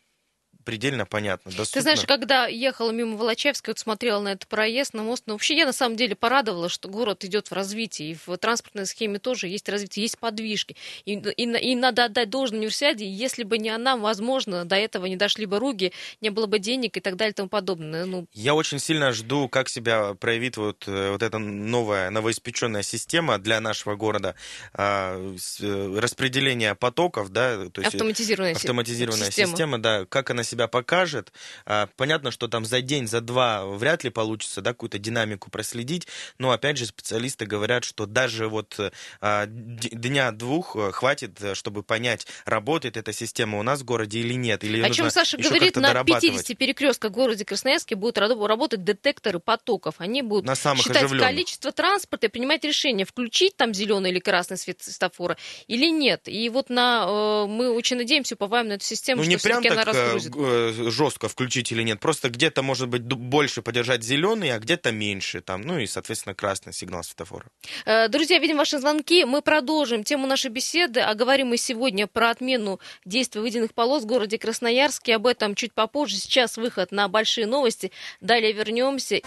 предельно 0.68 1.07
понятно. 1.07 1.50
Доступно. 1.50 1.78
Ты 1.78 1.81
знаешь, 1.81 2.02
когда 2.07 2.46
ехала 2.46 2.90
мимо 2.90 3.16
Волочевской, 3.16 3.72
вот 3.72 3.78
смотрела 3.78 4.20
на 4.20 4.33
этот 4.33 4.48
проезд, 4.48 4.92
на 4.92 5.02
мост, 5.02 5.22
ну 5.24 5.33
вообще 5.33 5.57
я 5.57 5.64
на 5.64 5.72
самом 5.72 5.96
деле 5.96 6.14
порадовала, 6.14 6.68
что 6.68 6.90
город 6.90 7.24
идет 7.24 7.48
в 7.50 7.54
развитии, 7.54 8.11
и 8.11 8.16
в 8.26 8.37
транспортной 8.37 8.85
схеме 8.85 9.18
тоже 9.18 9.48
есть 9.48 9.66
развитие, 9.70 10.02
есть 10.02 10.18
подвижки. 10.18 10.76
И, 11.07 11.14
и, 11.14 11.44
и 11.44 11.74
надо 11.74 12.04
отдать 12.04 12.28
должное 12.28 12.59
универсиаде, 12.59 13.09
если 13.11 13.44
бы 13.44 13.57
не 13.57 13.70
она, 13.70 13.96
возможно, 13.96 14.66
до 14.66 14.76
этого 14.76 15.07
не 15.07 15.16
дошли 15.16 15.46
бы 15.46 15.59
руки, 15.59 15.94
не 16.20 16.28
было 16.28 16.44
бы 16.44 16.59
денег 16.59 16.98
и 16.98 17.00
так 17.00 17.16
далее 17.16 17.33
и 17.33 17.35
тому 17.35 17.48
подобное. 17.48 18.04
Ну... 18.04 18.26
Я 18.35 18.54
очень 18.54 18.78
сильно 18.78 19.12
жду, 19.12 19.48
как 19.48 19.70
себя 19.70 20.12
проявит 20.20 20.59
вот, 20.59 20.85
э, 20.87 21.12
вот 21.12 21.22
эта 21.22 21.38
новая, 21.38 22.11
новоиспеченная 22.11 22.83
система 22.83 23.38
для 23.38 23.62
нашего 23.62 23.96
города, 23.96 24.35
а, 24.74 25.16
э, 25.61 25.98
распределение 25.98 26.74
потоков, 26.74 27.31
да, 27.31 27.70
то 27.70 27.81
есть 27.81 27.94
автоматизированная, 27.94 28.54
автоматизированная 28.54 29.28
система. 29.28 29.48
система, 29.48 29.78
да, 29.78 30.04
как 30.04 30.28
она 30.28 30.42
себя 30.42 30.58
себя 30.59 30.68
покажет. 30.68 31.33
А, 31.66 31.88
понятно, 31.97 32.31
что 32.31 32.49
там 32.49 32.64
за 32.64 32.81
день, 32.81 33.07
за 33.07 33.21
два 33.21 33.64
вряд 33.64 34.05
ли 34.05 34.11
получится 34.11 34.61
да, 34.61 34.73
какую-то 34.73 34.99
динамику 34.99 35.51
проследить, 35.51 36.09
но 36.38 36.51
опять 36.51 36.77
же 36.77 36.87
специалисты 36.87 37.47
говорят, 37.47 37.85
что 37.85 38.07
даже 38.07 38.49
вот 38.49 38.79
а, 39.21 39.47
дня-двух 39.47 40.75
э, 40.77 40.92
хватит, 40.92 41.40
э, 41.40 41.55
чтобы 41.55 41.83
понять, 41.83 42.27
работает 42.44 42.97
эта 42.97 43.12
система 43.12 43.59
у 43.59 43.62
нас 43.62 43.81
в 43.81 43.85
городе 43.85 44.18
или 44.18 44.35
нет. 44.35 44.64
Или 44.64 44.83
О 44.83 44.90
чем 44.90 45.11
Саша 45.11 45.37
говорит, 45.37 45.77
на 45.77 46.05
50 46.05 46.57
перекрестках 46.59 47.12
в 47.12 47.14
городе 47.14 47.44
Красноярске 47.44 47.94
будут 47.94 48.18
работать 48.18 48.83
детекторы 48.83 49.38
потоков. 49.38 49.97
Они 49.99 50.23
будут 50.23 50.44
на 50.44 50.57
самых 50.57 50.83
считать 50.83 51.05
оживленных. 51.05 51.29
количество 51.29 51.73
транспорта 51.73 52.27
и 52.27 52.31
принимать 52.31 52.64
решение, 52.64 53.07
включить 53.07 53.57
там 53.57 53.73
зеленый 53.73 54.11
или 54.11 54.18
красный 54.18 54.57
свет 54.57 54.83
светофора 54.83 55.37
или 55.68 55.90
нет. 55.90 56.23
И 56.27 56.49
вот 56.49 56.71
на, 56.71 57.05
э, 57.07 57.47
мы 57.47 57.71
очень 57.71 57.97
надеемся, 57.97 58.35
уповаем 58.35 58.68
на 58.68 58.75
эту 58.75 58.85
систему, 58.85 59.18
ну, 59.18 59.25
что 59.25 59.31
не 59.31 59.37
прям 59.37 59.62
так, 59.62 59.73
она 59.73 59.85
разгрузит. 59.85 60.33
Э, 60.40 60.72
жестко 60.72 61.29
включить 61.29 61.72
или 61.72 61.83
нет. 61.83 61.98
Просто 61.98 62.31
где-то, 62.31 62.62
может 62.62 62.88
быть, 62.88 63.03
больше 63.03 63.61
подержать 63.61 64.05
зеленый, 64.05 64.53
а 64.53 64.61
где-то 64.61 64.92
меньше. 64.92 65.40
Там, 65.40 65.62
ну 65.62 65.79
и, 65.79 65.87
соответственно, 65.87 66.33
красный 66.33 66.72
сигнал 66.72 67.03
светофора. 67.03 67.46
Э, 67.85 68.07
друзья, 68.07 68.38
видим 68.38 68.57
ваши 68.57 68.79
звонки. 68.79 69.24
Мы 69.24 69.42
продолжим 69.42 70.05
тему 70.05 70.29
нашей 70.29 70.53
беседы. 70.53 71.01
А 71.01 71.14
говорим 71.14 71.48
мы 71.48 71.57
сегодня 71.57 72.07
про 72.07 72.31
отмену 72.31 72.79
действия 73.05 73.40
выделенных 73.40 73.74
полос 73.74 74.05
в 74.05 74.07
городе 74.07 74.38
Красноярске. 74.38 75.16
Об 75.16 75.27
этом 75.27 75.57
чуть 75.57 75.72
попозже. 75.72 76.16
Сейчас 76.16 76.57
выход 76.57 76.92
на 76.92 77.09
большие 77.09 77.48
новости. 77.48 77.90
Далее 78.20 78.53
вернемся. 78.53 79.20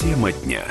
Тема 0.00 0.32
дня. 0.32 0.64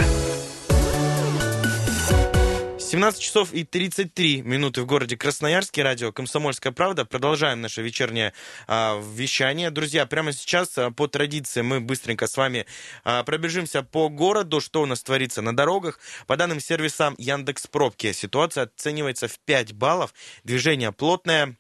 17 2.92 3.22
часов 3.22 3.54
и 3.54 3.64
33 3.64 4.42
минуты 4.42 4.82
в 4.82 4.86
городе 4.86 5.16
Красноярске. 5.16 5.82
Радио 5.82 6.12
«Комсомольская 6.12 6.74
правда». 6.74 7.06
Продолжаем 7.06 7.62
наше 7.62 7.82
вечернее 7.82 8.34
а, 8.68 9.02
вещание. 9.16 9.72
Друзья, 9.72 10.06
прямо 10.06 10.34
сейчас 10.34 10.78
а, 10.78 10.92
по 10.92 11.08
традиции 11.08 11.62
мы 11.62 11.80
быстренько 11.80 12.28
с 12.28 12.36
вами 12.36 12.66
а, 13.06 13.24
пробежимся 13.24 13.82
по 13.82 14.10
городу, 14.10 14.60
что 14.60 14.82
у 14.82 14.86
нас 14.86 15.02
творится 15.04 15.42
на 15.42 15.56
дорогах. 15.56 16.02
По 16.28 16.36
данным 16.36 16.60
сервиса 16.60 17.14
Яндекс 17.18 17.66
Пробки 17.68 18.12
ситуация 18.12 18.64
оценивается 18.64 19.30
в 19.30 19.40
5 19.40 19.72
баллов. 19.72 20.14
Движение 20.44 20.92
плотное, 20.92 21.56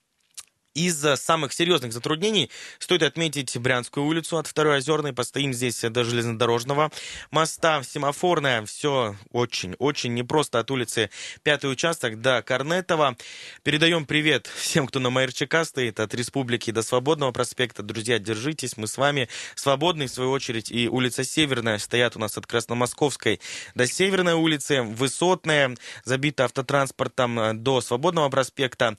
из 0.73 1.05
самых 1.19 1.53
серьезных 1.53 1.93
затруднений 1.93 2.49
стоит 2.79 3.03
отметить 3.03 3.57
Брянскую 3.57 4.05
улицу 4.05 4.37
от 4.37 4.47
Второй 4.47 4.77
Озерной. 4.77 5.13
Постоим 5.13 5.53
здесь 5.53 5.81
до 5.81 6.03
железнодорожного 6.03 6.91
моста. 7.29 7.83
Семафорная. 7.83 8.65
Все 8.65 9.15
очень-очень 9.31 10.13
непросто 10.13 10.59
от 10.59 10.71
улицы 10.71 11.09
Пятый 11.43 11.71
участок 11.71 12.21
до 12.21 12.41
Корнетова. 12.41 13.17
Передаем 13.63 14.05
привет 14.05 14.47
всем, 14.47 14.87
кто 14.87 14.99
на 14.99 15.09
МРЧК 15.09 15.65
стоит. 15.65 15.99
От 15.99 16.13
Республики 16.15 16.71
до 16.71 16.83
Свободного 16.83 17.31
проспекта. 17.31 17.83
Друзья, 17.83 18.19
держитесь. 18.19 18.77
Мы 18.77 18.87
с 18.87 18.97
вами. 18.97 19.27
Свободный, 19.55 20.07
в 20.07 20.11
свою 20.11 20.31
очередь, 20.31 20.71
и 20.71 20.87
улица 20.87 21.23
Северная 21.23 21.79
стоят 21.79 22.15
у 22.15 22.19
нас 22.19 22.37
от 22.37 22.47
Красномосковской 22.47 23.41
до 23.75 23.87
Северной 23.87 24.33
улицы. 24.33 24.83
Высотная. 24.83 25.75
Забита 26.05 26.45
автотранспортом 26.45 27.61
до 27.63 27.81
Свободного 27.81 28.29
проспекта. 28.29 28.95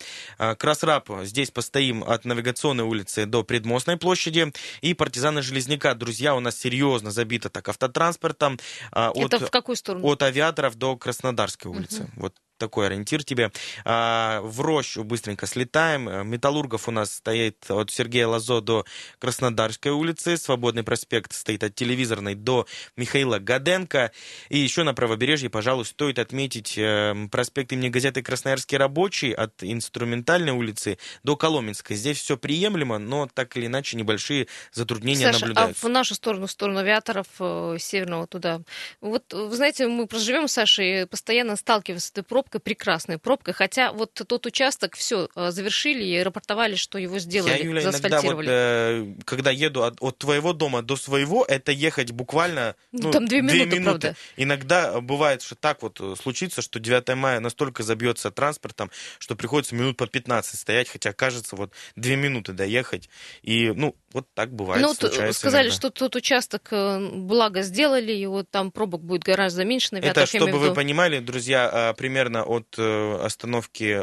Красрап 0.58 1.08
здесь 1.22 1.50
постоим 1.62 2.02
от 2.02 2.24
Навигационной 2.24 2.82
улицы 2.82 3.24
до 3.24 3.44
Предмостной 3.44 3.96
площади. 3.96 4.52
И 4.80 4.94
партизаны 4.94 5.42
Железняка, 5.42 5.94
друзья, 5.94 6.34
у 6.34 6.40
нас 6.40 6.58
серьезно 6.58 7.12
забито 7.12 7.50
так 7.50 7.68
автотранспортом. 7.68 8.58
А, 8.90 9.12
Это 9.14 9.36
от, 9.36 9.42
в 9.44 9.50
какую 9.50 9.76
сторону? 9.76 10.04
От 10.04 10.22
авиаторов 10.24 10.74
до 10.74 10.96
Краснодарской 10.96 11.70
улицы. 11.70 12.02
Угу. 12.02 12.10
Вот 12.16 12.34
такой 12.62 12.86
ориентир 12.86 13.24
тебе. 13.24 13.50
А, 13.84 14.40
в 14.42 14.60
Рощу 14.60 15.02
быстренько 15.02 15.46
слетаем. 15.46 16.28
Металлургов 16.28 16.86
у 16.86 16.92
нас 16.92 17.12
стоит 17.12 17.68
от 17.68 17.90
Сергея 17.90 18.28
Лазо 18.28 18.60
до 18.60 18.84
Краснодарской 19.18 19.90
улицы. 19.90 20.36
Свободный 20.36 20.84
проспект 20.84 21.32
стоит 21.32 21.64
от 21.64 21.74
Телевизорной 21.74 22.36
до 22.36 22.66
Михаила 22.96 23.40
Гаденко. 23.40 24.12
И 24.48 24.58
еще 24.58 24.84
на 24.84 24.94
правобережье, 24.94 25.50
пожалуй, 25.50 25.84
стоит 25.84 26.20
отметить 26.20 26.78
э, 26.78 27.16
проспект 27.32 27.72
имени 27.72 27.88
газеты 27.88 28.22
«Красноярский 28.22 28.78
рабочий» 28.78 29.32
от 29.32 29.54
Инструментальной 29.62 30.52
улицы 30.52 30.98
до 31.24 31.34
Коломенской. 31.34 31.96
Здесь 31.96 32.18
все 32.18 32.36
приемлемо, 32.36 32.98
но 32.98 33.28
так 33.34 33.56
или 33.56 33.66
иначе 33.66 33.96
небольшие 33.96 34.46
затруднения 34.70 35.26
Саша, 35.26 35.40
наблюдаются. 35.40 35.84
а 35.84 35.88
в 35.88 35.90
нашу 35.90 36.14
сторону, 36.14 36.46
в 36.46 36.50
сторону 36.52 36.78
авиаторов 36.78 37.26
э, 37.40 37.76
северного 37.80 38.28
туда? 38.28 38.60
Вот, 39.00 39.32
вы 39.32 39.56
знаете, 39.56 39.88
мы 39.88 40.06
проживем 40.06 40.46
с 40.46 40.52
Сашей, 40.52 41.08
постоянно 41.08 41.56
сталкиваемся 41.56 42.06
с 42.06 42.10
этой 42.12 42.22
пробкой, 42.22 42.51
пробка, 42.52 42.58
прекрасная 42.58 43.18
пробка, 43.18 43.52
хотя 43.52 43.92
вот 43.92 44.14
тот 44.14 44.46
участок 44.46 44.96
все 44.96 45.28
э, 45.34 45.50
завершили 45.50 46.04
и 46.04 46.22
рапортовали, 46.22 46.74
что 46.74 46.98
его 46.98 47.18
сделали, 47.18 47.52
Я, 47.52 47.58
Юля, 47.58 47.82
иногда 47.82 48.20
вот, 48.20 48.44
э, 48.46 49.14
когда 49.24 49.50
еду 49.50 49.82
от, 49.84 49.96
от 50.00 50.18
твоего 50.18 50.52
дома 50.52 50.82
до 50.82 50.96
своего, 50.96 51.44
это 51.46 51.72
ехать 51.72 52.12
буквально 52.12 52.74
ну, 52.92 53.04
ну, 53.04 53.10
там 53.10 53.26
две 53.26 53.42
минуты, 53.42 53.66
минуты. 53.66 54.00
Правда. 54.00 54.16
Иногда 54.36 55.00
бывает, 55.00 55.42
что 55.42 55.54
так 55.54 55.82
вот 55.82 56.00
э, 56.00 56.14
случится, 56.20 56.62
что 56.62 56.78
9 56.78 57.14
мая 57.16 57.40
настолько 57.40 57.82
забьется 57.82 58.30
транспортом, 58.30 58.90
что 59.18 59.36
приходится 59.36 59.74
минут 59.74 59.96
по 59.96 60.06
15 60.06 60.58
стоять, 60.58 60.88
хотя 60.88 61.12
кажется 61.12 61.56
вот 61.56 61.72
две 61.96 62.16
минуты 62.16 62.52
доехать. 62.52 63.08
И, 63.42 63.70
ну, 63.70 63.94
вот 64.12 64.26
так 64.34 64.52
бывает. 64.52 64.82
Ну, 64.82 64.94
сказали, 64.94 65.68
иногда. 65.68 65.76
что 65.76 65.90
тот 65.90 66.16
участок 66.16 66.68
э, 66.70 67.08
благо 67.12 67.62
сделали, 67.62 68.12
и 68.12 68.26
вот 68.26 68.50
там 68.50 68.70
пробок 68.70 69.02
будет 69.02 69.22
гораздо 69.22 69.64
меньше. 69.64 69.88
На 69.92 69.98
это, 69.98 70.26
чтобы 70.26 70.58
вы 70.58 70.74
понимали, 70.74 71.20
друзья, 71.20 71.94
примерно 71.96 72.41
от 72.44 72.74
э, 72.78 73.18
остановки, 73.22 74.02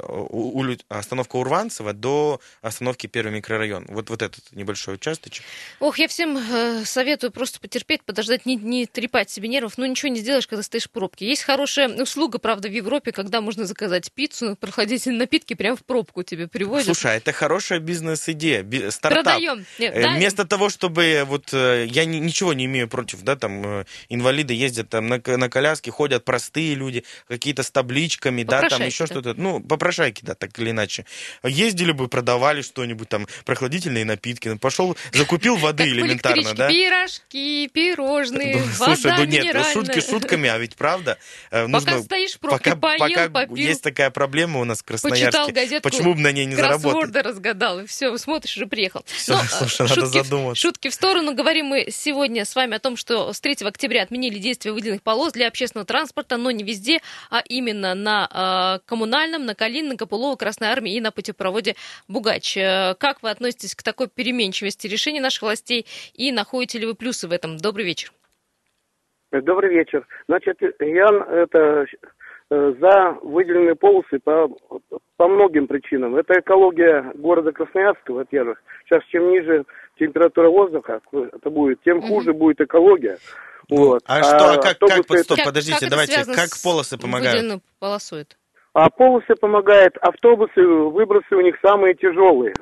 остановка 0.89 1.36
Урванцева 1.36 1.93
до 1.93 2.39
остановки 2.62 3.08
Первый 3.08 3.34
микрорайон. 3.34 3.86
Вот, 3.89 4.10
вот 4.10 4.21
этот 4.21 4.52
небольшой 4.52 4.95
участочек. 4.95 5.43
Ох, 5.80 5.97
я 5.97 6.08
всем 6.08 6.38
э, 6.38 6.84
советую 6.86 7.32
просто 7.32 7.60
потерпеть, 7.60 8.04
подождать, 8.04 8.45
не, 8.45 8.56
не 8.56 8.86
трепать 8.86 9.30
себе 9.30 9.49
нервов. 9.49 9.78
Ну, 9.78 9.86
ничего 9.86 10.12
не 10.12 10.19
сделаешь, 10.19 10.47
когда 10.47 10.63
стоишь 10.63 10.86
в 10.86 10.91
пробке. 10.91 11.28
Есть 11.28 11.43
хорошая 11.43 11.89
услуга, 12.02 12.39
правда, 12.39 12.67
в 12.69 12.71
Европе, 12.71 13.12
когда 13.12 13.41
можно 13.41 13.65
заказать 13.65 14.12
пиццу, 14.12 14.56
прохладительные 14.56 15.19
напитки 15.19 15.54
прямо 15.54 15.75
в 15.75 15.84
пробку 15.84 16.23
тебе 16.23 16.47
привозят. 16.47 16.86
Слушай, 16.86 17.13
а 17.13 17.15
это 17.15 17.32
хорошая 17.32 17.80
бизнес-идея, 17.80 18.63
стартап. 18.91 19.23
Продаем. 19.23 19.65
Нет, 19.80 19.95
э, 19.95 20.02
да. 20.02 20.13
Вместо 20.15 20.45
того, 20.45 20.69
чтобы 20.69 21.23
вот 21.25 21.52
я 21.54 22.06
ничего 22.06 22.54
не 22.54 22.65
имею 22.65 22.88
против, 22.88 23.21
да, 23.21 23.36
там 23.36 23.86
инвалиды 24.10 24.54
ездят 24.54 24.89
там 24.89 25.08
на, 25.08 25.21
на 25.25 25.49
коляске, 25.49 25.91
ходят 25.91 26.25
простые 26.25 26.75
люди, 26.75 27.04
какие-то 27.28 27.63
с 27.63 27.71
табличками, 27.71 28.18
попрошайками, 28.19 28.43
да, 28.43 28.69
там 28.69 28.82
еще 28.86 29.05
что-то. 29.05 29.34
Ну, 29.36 29.60
попрошайки, 29.60 30.23
да, 30.23 30.36
так 30.36 30.58
или 30.60 30.71
иначе. 30.71 31.05
Ездили 31.43 31.91
бы, 31.91 32.08
продавали 32.08 32.62
что-нибудь 32.62 33.10
там, 33.10 33.27
прохладительные 33.45 34.05
напитки. 34.05 34.49
Ну, 34.49 34.58
Пошел, 34.58 34.97
закупил 35.13 35.55
воды 35.58 35.86
элементарно, 35.86 36.53
да? 36.53 36.67
Пирожки, 36.69 37.69
пирожные, 37.73 38.63
Слушай, 38.75 39.13
ну 39.17 39.23
нет, 39.25 39.53
ну, 39.53 39.63
шутки 39.63 39.99
шутками, 40.01 40.49
а 40.49 40.58
ведь 40.58 40.75
правда. 40.75 41.17
Э, 41.51 41.67
пока 41.71 42.01
стоишь 42.01 42.34
в 42.34 42.39
пробке, 42.39 42.75
поел, 42.75 43.29
попил. 43.29 43.55
есть 43.55 43.82
такая 43.84 44.10
проблема 44.10 44.60
у 44.60 44.63
нас 44.63 44.79
в 44.79 44.84
Красноярске. 44.84 45.82
Почему 45.82 46.13
бы 46.13 46.21
на 46.21 46.32
ней 46.32 46.45
не 46.45 46.55
заработать? 46.55 47.15
разгадал, 47.19 47.82
и 47.82 47.86
все, 47.86 48.17
смотришь, 48.17 48.55
уже 48.55 48.65
приехал. 48.65 49.03
Все, 49.05 49.38
слушай, 49.49 49.88
надо 49.88 50.08
задуматься. 50.08 50.62
Шутки 50.62 50.89
в 50.89 50.93
сторону. 50.93 51.34
Говорим 51.34 51.67
мы 51.67 51.88
сегодня 51.91 52.45
с 52.45 52.55
вами 52.55 52.75
о 52.75 52.79
том, 52.79 52.95
что 52.95 53.34
с 53.34 53.41
3 53.41 53.58
октября 53.62 54.03
отменили 54.03 54.39
действие 54.39 54.73
выделенных 54.73 55.03
полос 55.03 55.34
для 55.34 55.47
общественного 55.47 55.86
транспорта, 55.86 56.38
но 56.38 56.51
не 56.51 56.63
везде, 56.63 56.99
а 57.29 57.41
именно 57.47 57.93
на 57.93 58.08
на 58.09 58.79
э, 58.81 58.89
коммунальном, 58.89 59.45
на 59.45 59.55
Калин, 59.55 59.89
на 59.89 59.97
Копылово, 59.97 60.35
Красной 60.35 60.69
Армии 60.69 60.95
и 60.95 61.01
на 61.01 61.11
путепроводе 61.11 61.75
Бугач. 62.07 62.57
Э, 62.57 62.95
как 62.99 63.21
вы 63.21 63.29
относитесь 63.29 63.75
к 63.75 63.83
такой 63.83 64.07
переменчивости 64.07 64.87
решений 64.87 65.19
наших 65.19 65.43
властей 65.43 65.85
и 66.15 66.31
находите 66.31 66.79
ли 66.79 66.85
вы 66.85 66.95
плюсы 66.95 67.27
в 67.27 67.31
этом? 67.31 67.57
Добрый 67.57 67.85
вечер. 67.85 68.11
Добрый 69.31 69.69
вечер. 69.69 70.07
Значит, 70.27 70.57
я 70.79 71.07
это 71.43 71.85
э, 72.49 72.73
за 72.79 73.17
выделенные 73.21 73.75
полосы 73.75 74.17
по, 74.23 74.47
по 75.17 75.27
многим 75.27 75.67
причинам. 75.67 76.15
Это 76.15 76.39
экология 76.39 77.11
города 77.15 77.51
Красноярска, 77.51 78.11
во-первых. 78.11 78.61
Сейчас 78.85 79.03
чем 79.11 79.29
ниже 79.29 79.65
температура 79.99 80.49
воздуха 80.49 81.01
это 81.11 81.49
будет, 81.49 81.79
тем 81.83 82.01
хуже 82.01 82.33
будет 82.33 82.59
экология. 82.61 83.17
Вот. 83.69 84.01
А, 84.05 84.23
что, 84.23 84.51
а 84.53 84.55
как, 84.55 84.79
как, 84.79 84.82
автобусы 84.82 85.23
стоп, 85.23 85.38
Как- 85.38 85.45
подождите, 85.45 85.79
как 85.79 85.89
давайте, 85.89 86.25
как 86.25 86.49
полосы 86.63 86.97
помогают? 86.97 87.62
полосой? 87.79 88.25
А 88.73 88.89
полосы 88.89 89.36
помогает, 89.39 89.97
автобусы, 89.97 90.62
выбросы 90.65 91.36
у 91.36 91.41
них 91.41 91.55
самые 91.63 91.95
тяжелые. 91.95 92.53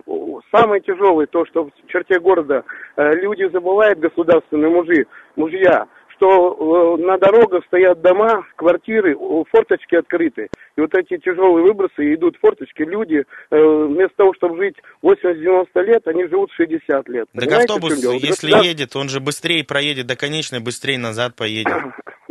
Самые 0.52 0.82
тяжелые, 0.82 1.28
то, 1.28 1.46
что 1.46 1.66
в 1.66 1.72
черте 1.88 2.20
города 2.20 2.64
э, 2.96 3.14
люди 3.16 3.50
забывают, 3.52 4.00
государственные 4.00 4.70
мужи, 4.72 5.06
мужья, 5.36 5.86
что 6.18 6.98
э, 7.00 7.02
на 7.04 7.18
дорогах 7.18 7.64
стоят 7.68 8.02
дома, 8.02 8.46
квартиры, 8.56 9.16
форточки 9.52 9.96
открыты. 9.96 10.50
И 10.76 10.82
вот 10.82 10.94
эти 10.96 11.18
тяжелые 11.18 11.64
выбросы 11.64 12.14
идут 12.14 12.36
в 12.38 12.40
форточки. 12.40 12.82
Люди, 12.84 13.24
э, 13.50 13.58
вместо 13.58 14.16
того, 14.18 14.34
чтобы 14.36 14.58
жить 14.58 14.76
80-90 15.04 15.68
лет, 15.84 16.08
они 16.08 16.26
живут 16.28 16.52
60 16.52 17.08
лет. 17.10 17.28
Так 17.34 17.44
Понимаете, 17.46 17.74
автобус, 17.74 18.04
если 18.04 18.48
Государ- 18.52 18.64
едет, 18.64 18.96
он 18.96 19.10
же 19.10 19.20
быстрее 19.20 19.64
проедет 19.64 20.08
до 20.08 20.16
конечной, 20.16 20.60
быстрее 20.60 20.98
назад 20.98 21.36
поедет. 21.36 21.74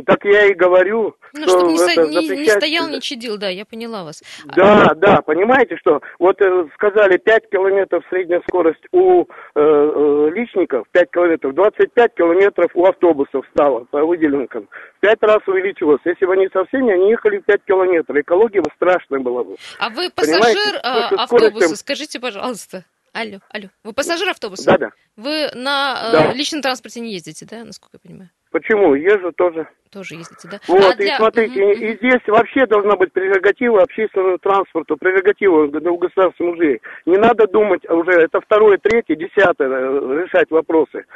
Так 0.05 0.25
я 0.27 0.45
и 0.47 0.55
говорю, 0.55 1.17
Ну, 1.33 1.41
что 1.49 1.51
чтобы 1.59 1.73
не, 1.73 1.79
это 1.93 2.03
не- 2.07 2.17
не 2.19 2.29
запрещать- 2.29 2.59
стоял, 2.59 2.89
не 2.89 3.01
чадил, 3.01 3.39
да, 3.39 3.49
я 3.49 3.65
поняла 3.65 4.05
вас. 4.05 4.23
Да, 4.55 4.93
да, 4.95 5.23
понимаете, 5.23 5.77
что 5.79 6.01
вот 6.19 6.41
э, 6.41 6.67
сказали 6.75 7.17
5 7.17 7.49
километров 7.51 8.05
средняя 8.11 8.41
скорость 8.47 8.85
у 8.93 9.23
э, 9.23 9.27
э, 9.55 10.31
личников, 10.35 10.87
5 10.93 11.11
километров, 11.11 11.55
25 11.55 12.15
километров 12.15 12.71
у 12.75 12.85
автобусов 12.85 13.47
стало 13.53 13.76
по 13.85 14.05
выделенкам. 14.05 14.69
В 14.97 15.01
5 15.01 15.19
раз 15.23 15.39
увеличилось. 15.47 16.01
Если 16.05 16.25
бы 16.27 16.33
они 16.33 16.49
совсем 16.53 16.83
не 16.87 16.93
они 16.93 17.11
ехали 17.11 17.39
5 17.39 17.61
километров, 17.67 18.17
экология 18.17 18.61
бы 18.63 18.71
страшная 18.77 19.21
была 19.21 19.45
бы. 19.45 19.57
А 19.79 19.91
вы 19.91 20.11
пассажир 20.11 20.81
а, 20.83 21.09
автобуса, 21.09 21.27
скоростью- 21.27 21.77
скажите, 21.77 22.21
пожалуйста. 22.21 22.85
Алло, 23.13 23.39
алло. 23.51 23.69
Вы 23.83 23.95
пассажир 23.95 24.29
автобуса? 24.29 24.73
Да-да. 24.73 24.91
Вы 25.17 25.49
на 25.55 25.97
э, 26.09 26.13
Да. 26.13 26.33
личном 26.35 26.61
транспорте 26.61 27.01
не 27.01 27.15
ездите, 27.15 27.47
да, 27.51 27.65
насколько 27.65 27.97
я 27.97 28.01
понимаю? 28.07 28.29
Почему? 28.51 28.95
Езжу 28.95 29.33
тоже. 29.33 29.67
Тоже 29.91 30.17
ездите, 30.17 30.49
да? 30.51 30.59
Вот, 30.69 30.85
А 30.85 30.93
и 30.93 30.97
для- 30.97 31.17
смотрите, 31.17 31.65
Мгм, 31.65 31.71
и, 31.73 31.97
здесь 31.97 32.21
вообще 32.27 32.67
должна 32.67 32.97
быть 32.97 33.13
прерогатива 33.15 33.81
общественного 33.83 34.37
транспорта, 34.39 34.97
прерогатива 34.97 35.65
у 35.65 35.97
государственных 35.97 36.57
мужей. 36.57 36.81
Не 37.07 37.17
надо 37.17 37.47
думать 37.47 37.89
уже, 37.89 38.13
это 38.13 38.41
второе, 38.43 38.77
третье, 38.77 39.17
десятое 39.17 39.69
э, 39.69 40.23
решать 40.25 40.51
вопросы. 40.51 41.07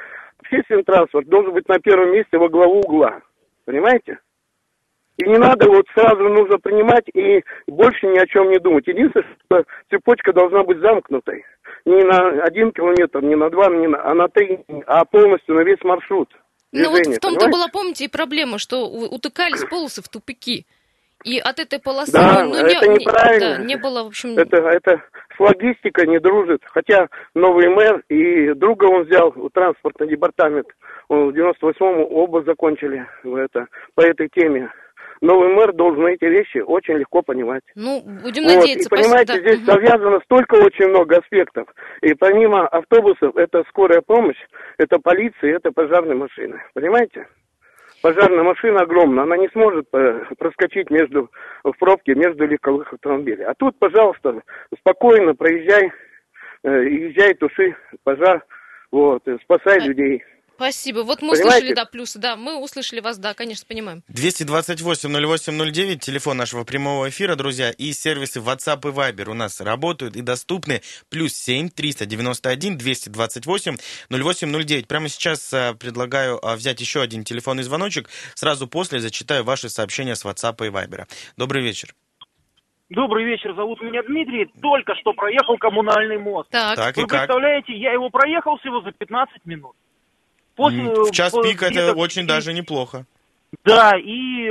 Общественный 0.40 0.82
транспорт 0.84 1.28
должен 1.28 1.52
быть 1.52 1.68
на 1.68 1.78
первом 1.78 2.12
месте 2.12 2.38
во 2.38 2.48
главу 2.48 2.80
угла. 2.80 3.20
Понимаете? 3.64 4.18
И 5.18 5.28
не 5.28 5.36
надо, 5.36 5.68
вот 5.68 5.84
сразу 5.94 6.28
нужно 6.28 6.58
принимать 6.58 7.04
и 7.12 7.44
больше 7.66 8.06
ни 8.06 8.18
о 8.18 8.26
чем 8.26 8.50
не 8.50 8.58
думать. 8.58 8.86
Единственное, 8.86 9.26
что 9.44 9.64
цепочка 9.90 10.32
должна 10.32 10.64
быть 10.64 10.78
замкнутой. 10.78 11.44
Не 11.84 12.02
на 12.04 12.42
один 12.42 12.72
километр, 12.72 13.22
не 13.22 13.36
на 13.36 13.50
два, 13.50 13.68
не 13.68 13.86
на, 13.86 14.02
а 14.02 14.14
на 14.14 14.28
три, 14.28 14.60
а 14.86 15.04
полностью 15.04 15.56
на 15.56 15.60
весь 15.60 15.82
маршрут. 15.82 16.30
Ну 16.72 16.90
вот 16.90 17.06
в 17.06 17.18
том-то 17.18 17.48
была, 17.48 17.68
помните, 17.68 18.06
и 18.06 18.08
проблема, 18.08 18.58
что 18.58 18.86
утыкались 18.88 19.64
полосы 19.64 20.02
в 20.02 20.08
тупики. 20.08 20.66
И 21.24 21.38
от 21.38 21.58
этой 21.58 21.78
полосы 21.80 22.12
Да, 22.12 22.44
ну, 22.44 22.54
это 22.54 22.86
не, 22.88 22.98
неправильно. 22.98 23.56
да, 23.58 23.64
не 23.64 23.76
было, 23.76 24.04
в 24.04 24.06
общем... 24.08 24.38
Это, 24.38 24.56
это 24.56 25.02
с 25.36 25.40
логистикой 25.40 26.06
не 26.06 26.18
дружит. 26.18 26.62
Хотя 26.66 27.08
новый 27.34 27.68
мэр 27.68 28.02
и 28.08 28.54
друга 28.54 28.84
он 28.86 29.04
взял, 29.04 29.30
в 29.30 29.50
транспортный 29.50 30.08
департамент, 30.08 30.66
он 31.08 31.30
в 31.30 31.34
98-м 31.34 32.06
оба 32.10 32.42
закончили 32.44 33.06
это, 33.24 33.66
по 33.94 34.00
этой 34.02 34.28
теме. 34.28 34.70
Новый 35.20 35.52
мэр 35.52 35.74
должен 35.74 36.06
эти 36.06 36.24
вещи 36.24 36.58
очень 36.58 36.94
легко 36.94 37.20
понимать. 37.20 37.62
Ну, 37.74 38.00
будем 38.22 38.44
Вот, 38.44 38.54
надеяться. 38.56 38.86
и 38.86 38.88
понимаете, 38.88 39.34
спасибо, 39.34 39.50
да. 39.50 39.54
здесь 39.56 39.66
завязано 39.66 40.20
столько 40.24 40.54
очень 40.54 40.88
много 40.88 41.18
аспектов. 41.18 41.68
И 42.00 42.14
помимо 42.14 42.66
автобусов, 42.66 43.36
это 43.36 43.62
скорая 43.68 44.00
помощь, 44.00 44.38
это 44.78 44.98
полиция, 44.98 45.56
это 45.56 45.72
пожарные 45.72 46.16
машины. 46.16 46.62
Понимаете? 46.72 47.26
Пожарная 48.02 48.42
машина 48.42 48.80
огромная, 48.80 49.24
она 49.24 49.36
не 49.36 49.48
сможет 49.48 49.86
э, 49.92 50.24
проскочить 50.38 50.88
между, 50.90 51.30
в 51.62 51.72
пробке 51.78 52.14
между 52.14 52.46
легковых 52.46 52.90
автомобилей. 52.94 53.44
А 53.44 53.54
тут, 53.54 53.78
пожалуйста, 53.78 54.40
спокойно 54.78 55.34
проезжай, 55.34 55.92
э, 56.62 56.84
езжай, 56.88 57.34
туши 57.34 57.76
пожар, 58.02 58.42
вот, 58.90 59.28
э, 59.28 59.36
спасай 59.42 59.80
людей. 59.80 60.24
Спасибо. 60.60 60.98
Вот 60.98 61.22
мы 61.22 61.30
Понимаете? 61.30 61.48
услышали, 61.48 61.74
да, 61.74 61.84
плюсы, 61.86 62.18
да, 62.18 62.36
мы 62.36 62.62
услышали 62.62 63.00
вас, 63.00 63.16
да, 63.16 63.32
конечно, 63.32 63.64
понимаем. 63.66 64.02
228-08-09, 64.12 65.96
телефон 65.96 66.36
нашего 66.36 66.64
прямого 66.64 67.08
эфира, 67.08 67.34
друзья, 67.34 67.70
и 67.70 67.94
сервисы 67.94 68.40
WhatsApp 68.40 68.86
и 68.86 68.92
Viber 68.92 69.30
у 69.30 69.34
нас 69.34 69.62
работают 69.62 70.16
и 70.16 70.20
доступны. 70.20 70.82
Плюс 71.08 71.32
7 71.32 71.70
391 71.70 72.76
228 72.76 73.76
0809. 74.10 74.86
Прямо 74.86 75.08
сейчас 75.08 75.50
а, 75.54 75.72
предлагаю 75.72 76.38
а, 76.46 76.56
взять 76.56 76.78
еще 76.82 77.00
один 77.00 77.24
телефонный 77.24 77.62
звоночек. 77.62 78.10
Сразу 78.34 78.68
после 78.68 79.00
зачитаю 79.00 79.44
ваши 79.44 79.70
сообщения 79.70 80.14
с 80.14 80.26
WhatsApp 80.26 80.66
и 80.66 80.68
Viber. 80.68 81.06
Добрый 81.38 81.62
вечер. 81.62 81.94
Добрый 82.90 83.24
вечер, 83.24 83.54
зовут 83.54 83.80
меня 83.80 84.02
Дмитрий. 84.02 84.44
Только 84.60 84.94
что 84.96 85.14
проехал 85.14 85.56
коммунальный 85.56 86.18
мост. 86.18 86.50
Так, 86.50 86.76
Так, 86.76 86.98
и 86.98 87.00
Вы 87.00 87.06
как? 87.06 87.20
представляете, 87.20 87.72
я 87.78 87.92
его 87.94 88.10
проехал 88.10 88.58
всего 88.58 88.82
за 88.82 88.92
15 88.92 89.46
минут. 89.46 89.74
После, 90.60 90.82
В 91.04 91.10
час 91.10 91.32
по- 91.32 91.42
пик 91.42 91.62
это 91.62 91.92
очень 91.94 92.26
даже 92.26 92.52
неплохо. 92.52 93.06
Да, 93.64 93.92
и 93.98 94.50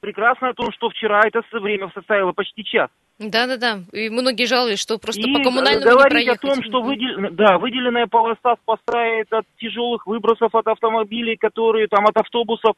прекрасно 0.00 0.54
то, 0.54 0.70
что 0.72 0.88
вчера 0.90 1.20
это 1.26 1.42
время 1.52 1.90
составило 1.94 2.32
почти 2.32 2.64
час. 2.64 2.88
Да-да-да. 3.18 3.80
И 3.92 4.08
многие 4.08 4.46
жаловались, 4.46 4.80
что 4.80 4.98
просто 4.98 5.20
и 5.20 5.32
по 5.34 5.42
коммунальному 5.42 5.84
не 5.84 5.90
говорить 5.92 6.28
о 6.28 6.36
проехать. 6.36 6.40
том, 6.40 6.64
что 6.64 6.80
выдел- 6.82 7.30
да, 7.32 7.58
выделенная 7.58 8.06
полоса 8.06 8.56
спасает 8.62 9.30
от 9.32 9.44
тяжелых 9.60 10.06
выбросов 10.06 10.54
от 10.54 10.66
автомобилей, 10.66 11.36
которые 11.36 11.86
там 11.86 12.06
от 12.06 12.16
автобусов 12.16 12.74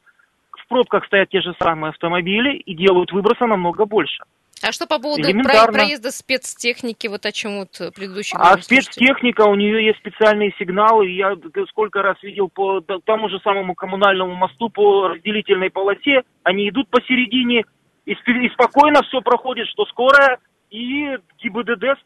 в 0.51 0.67
пробках 0.67 1.05
стоят 1.05 1.29
те 1.29 1.39
же 1.41 1.53
самые 1.61 1.89
автомобили 1.91 2.57
и 2.57 2.75
делают 2.75 3.11
выброса 3.13 3.45
намного 3.47 3.85
больше. 3.85 4.23
А 4.63 4.71
что 4.71 4.87
по 4.87 4.99
поводу 4.99 5.23
про- 5.43 5.71
проезда 5.71 6.11
спецтехники, 6.11 7.07
вот 7.07 7.25
о 7.25 7.31
чем 7.31 7.59
вот 7.59 7.93
предыдущий 7.93 8.37
А 8.39 8.57
спецтехника, 8.57 9.41
у 9.41 9.55
нее 9.55 9.85
есть 9.85 9.99
специальные 9.99 10.53
сигналы. 10.57 11.09
Я 11.09 11.35
сколько 11.69 12.01
раз 12.01 12.21
видел 12.23 12.49
по 12.49 12.81
тому 13.05 13.29
же 13.29 13.39
самому 13.39 13.75
коммунальному 13.75 14.33
мосту 14.35 14.69
по 14.69 15.09
разделительной 15.09 15.69
полосе. 15.69 16.23
Они 16.43 16.69
идут 16.69 16.89
посередине, 16.89 17.63
и, 18.05 18.11
и 18.13 18.49
спокойно 18.53 19.01
все 19.03 19.21
проходит, 19.21 19.67
что 19.67 19.85
скорая 19.85 20.39
и 20.69 21.17
ГИБДД 21.43 21.99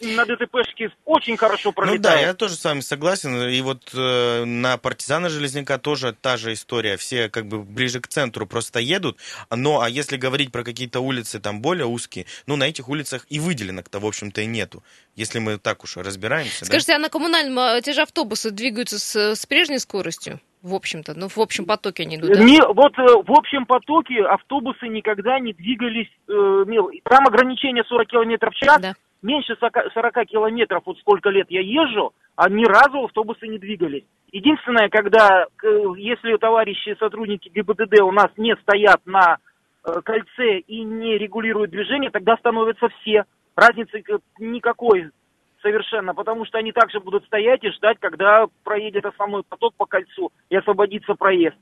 на 0.00 0.24
ДТПшке 0.26 0.90
очень 1.04 1.36
хорошо 1.36 1.70
Ну 1.70 1.72
да, 1.74 1.82
пролетает. 1.82 2.26
я 2.26 2.34
тоже 2.34 2.54
с 2.54 2.64
вами 2.64 2.80
согласен. 2.80 3.48
И 3.48 3.60
вот 3.62 3.90
э, 3.94 4.44
на 4.44 4.76
партизана 4.76 5.28
Железняка 5.28 5.78
тоже 5.78 6.12
та 6.12 6.36
же 6.36 6.52
история. 6.52 6.96
Все 6.96 7.28
как 7.28 7.46
бы 7.46 7.62
ближе 7.62 8.00
к 8.00 8.08
центру 8.08 8.46
просто 8.46 8.78
едут. 8.80 9.18
Но 9.50 9.80
а 9.80 9.88
если 9.88 10.16
говорить 10.16 10.52
про 10.52 10.64
какие-то 10.64 11.00
улицы 11.00 11.40
там 11.40 11.62
более 11.62 11.86
узкие, 11.86 12.26
ну 12.46 12.56
на 12.56 12.64
этих 12.64 12.88
улицах 12.88 13.26
и 13.30 13.40
выделенок-то, 13.40 13.98
в 13.98 14.06
общем-то, 14.06 14.42
и 14.42 14.46
нету. 14.46 14.82
Если 15.14 15.38
мы 15.38 15.56
так 15.58 15.82
уж 15.84 15.96
разбираемся. 15.96 16.60
да. 16.60 16.66
Скажите, 16.66 16.94
а 16.94 16.98
на 16.98 17.08
коммунальном 17.08 17.58
а, 17.58 17.80
те 17.80 17.94
же 17.94 18.02
автобусы 18.02 18.50
двигаются 18.50 18.98
с, 18.98 19.34
с 19.34 19.46
прежней 19.46 19.78
скоростью? 19.78 20.40
В 20.62 20.74
общем-то, 20.74 21.14
ну, 21.14 21.28
в 21.28 21.38
общем 21.38 21.64
потоке 21.64 22.02
они 22.02 22.16
идут, 22.16 22.32
да? 22.32 22.42
Не, 22.42 22.60
вот 22.60 22.98
э, 22.98 23.02
в 23.02 23.32
общем 23.38 23.66
потоке 23.66 24.22
автобусы 24.24 24.88
никогда 24.88 25.38
не 25.38 25.52
двигались, 25.52 26.08
э, 26.28 26.64
там 27.04 27.26
ограничение 27.26 27.84
40 27.84 28.08
километров 28.08 28.52
в 28.52 28.56
час, 28.56 28.80
Да. 28.80 28.94
Меньше 29.26 29.56
40, 29.58 29.92
40 29.92 30.26
километров, 30.26 30.82
вот 30.86 30.98
сколько 30.98 31.28
лет 31.30 31.46
я 31.50 31.60
езжу, 31.60 32.12
а 32.36 32.48
ни 32.48 32.64
разу 32.64 33.04
автобусы 33.04 33.46
не 33.48 33.58
двигались. 33.58 34.04
Единственное, 34.32 34.88
когда, 34.88 35.46
если 35.96 36.36
товарищи 36.36 36.96
сотрудники 36.98 37.48
ГИБДД 37.48 38.00
у 38.02 38.12
нас 38.12 38.30
не 38.36 38.54
стоят 38.62 39.00
на 39.04 39.38
э, 39.84 40.00
кольце 40.04 40.58
и 40.58 40.82
не 40.84 41.18
регулируют 41.18 41.70
движение, 41.70 42.10
тогда 42.10 42.36
становятся 42.36 42.88
все. 43.00 43.24
Разницы 43.56 44.02
никакой 44.38 45.10
совершенно, 45.62 46.14
потому 46.14 46.44
что 46.44 46.58
они 46.58 46.72
также 46.72 47.00
будут 47.00 47.24
стоять 47.24 47.64
и 47.64 47.70
ждать, 47.70 47.98
когда 47.98 48.46
проедет 48.62 49.06
основной 49.06 49.42
поток 49.42 49.74
по 49.76 49.86
кольцу 49.86 50.30
и 50.50 50.56
освободится 50.56 51.14
проезд. 51.14 51.56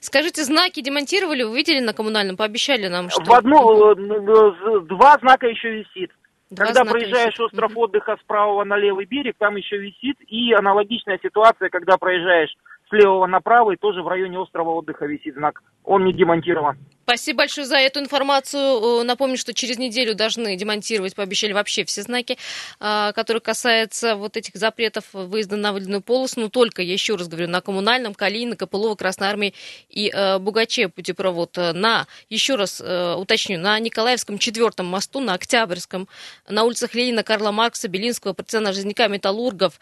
Скажите, 0.00 0.42
знаки 0.44 0.82
демонтировали, 0.82 1.42
вы 1.42 1.56
видели 1.56 1.80
на 1.80 1.92
коммунальном, 1.94 2.36
пообещали 2.36 2.88
нам, 2.88 3.08
что... 3.08 3.24
В 3.24 3.32
одну, 3.32 3.92
э, 3.92 4.80
два 4.86 5.16
знака 5.20 5.46
еще 5.46 5.70
висит. 5.70 6.10
Два 6.52 6.66
когда 6.66 6.84
проезжаешь 6.84 7.40
остров 7.40 7.72
отдыха 7.76 8.18
с 8.20 8.26
правого 8.26 8.62
на 8.64 8.76
левый 8.76 9.06
берег, 9.06 9.36
там 9.38 9.56
еще 9.56 9.78
висит. 9.78 10.18
И 10.28 10.52
аналогичная 10.52 11.18
ситуация, 11.22 11.70
когда 11.70 11.96
проезжаешь 11.96 12.54
с 12.92 12.94
левого 12.94 13.26
направо, 13.26 13.72
и 13.72 13.76
тоже 13.76 14.02
в 14.02 14.08
районе 14.08 14.38
острова 14.38 14.70
отдыха 14.70 15.06
висит 15.06 15.34
знак. 15.34 15.62
Он 15.84 16.04
не 16.04 16.12
демонтирован. 16.12 16.76
Спасибо 17.04 17.38
большое 17.38 17.66
за 17.66 17.78
эту 17.78 17.98
информацию. 17.98 19.00
Э, 19.00 19.02
напомню, 19.02 19.36
что 19.36 19.52
через 19.52 19.76
неделю 19.76 20.14
должны 20.14 20.56
демонтировать, 20.56 21.16
пообещали 21.16 21.52
вообще 21.52 21.84
все 21.84 22.02
знаки, 22.02 22.38
а, 22.78 23.12
которые 23.12 23.40
касаются 23.40 24.14
вот 24.14 24.36
этих 24.36 24.54
запретов 24.54 25.06
выезда 25.12 25.56
на 25.56 25.72
выделенную 25.72 26.00
полосу. 26.00 26.40
Но 26.40 26.48
только, 26.48 26.80
я 26.80 26.92
еще 26.92 27.16
раз 27.16 27.26
говорю, 27.26 27.48
на 27.48 27.60
коммунальном, 27.60 28.14
Калинино, 28.14 28.54
Копылово, 28.54 28.94
Красной 28.94 29.28
Армии 29.28 29.54
и 29.88 30.12
э, 30.14 30.38
Бугаче 30.38 30.88
путепровод. 30.88 31.56
На, 31.56 32.06
еще 32.30 32.54
раз 32.54 32.80
э, 32.80 33.14
уточню, 33.14 33.58
на 33.58 33.78
Николаевском 33.80 34.38
четвертом 34.38 34.86
мосту, 34.86 35.18
на 35.18 35.34
Октябрьском, 35.34 36.06
на 36.48 36.62
улицах 36.62 36.94
Ленина, 36.94 37.24
Карла 37.24 37.50
Маркса, 37.50 37.88
Белинского, 37.88 38.32
партизана 38.32 38.72
Жизняка, 38.72 39.08
Металлургов, 39.08 39.80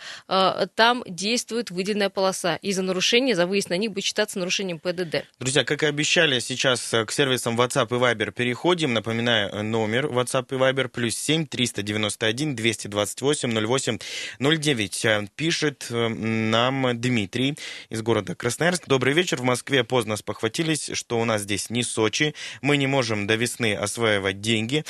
там 0.74 1.04
действует 1.06 1.70
выделенная 1.70 2.08
полоса. 2.08 2.56
И 2.62 2.72
за 2.72 2.82
нарушение, 3.00 3.34
за 3.34 3.46
выезд 3.46 3.70
на 3.70 3.78
них 3.78 3.92
будет 3.92 4.04
считаться 4.04 4.38
нарушением 4.38 4.78
ПДД. 4.78 5.24
Друзья, 5.38 5.64
как 5.64 5.82
и 5.82 5.86
обещали, 5.86 6.38
сейчас 6.38 6.90
к 6.90 7.10
сервисам 7.10 7.58
WhatsApp 7.58 7.86
и 7.88 7.98
Viber 7.98 8.30
переходим. 8.30 8.92
Напоминаю, 8.92 9.64
номер 9.64 10.06
WhatsApp 10.06 10.46
и 10.50 10.58
Viber 10.58 10.88
плюс 10.88 11.16
7 11.16 11.46
391 11.46 12.54
228 12.54 13.66
08 13.66 13.98
09. 14.38 15.30
Пишет 15.34 15.86
э, 15.88 16.08
нам 16.08 17.00
Дмитрий 17.00 17.56
из 17.88 18.02
города 18.02 18.34
Красноярск. 18.34 18.86
Добрый 18.86 19.14
вечер. 19.14 19.38
В 19.38 19.44
Москве 19.44 19.82
поздно 19.82 20.16
спохватились, 20.16 20.90
что 20.92 21.18
у 21.18 21.24
нас 21.24 21.42
здесь 21.42 21.70
не 21.70 21.82
Сочи. 21.82 22.34
Мы 22.60 22.76
не 22.76 22.86
можем 22.86 23.26
до 23.26 23.36
весны 23.36 23.74
осваивать 23.74 24.42
деньги. 24.42 24.84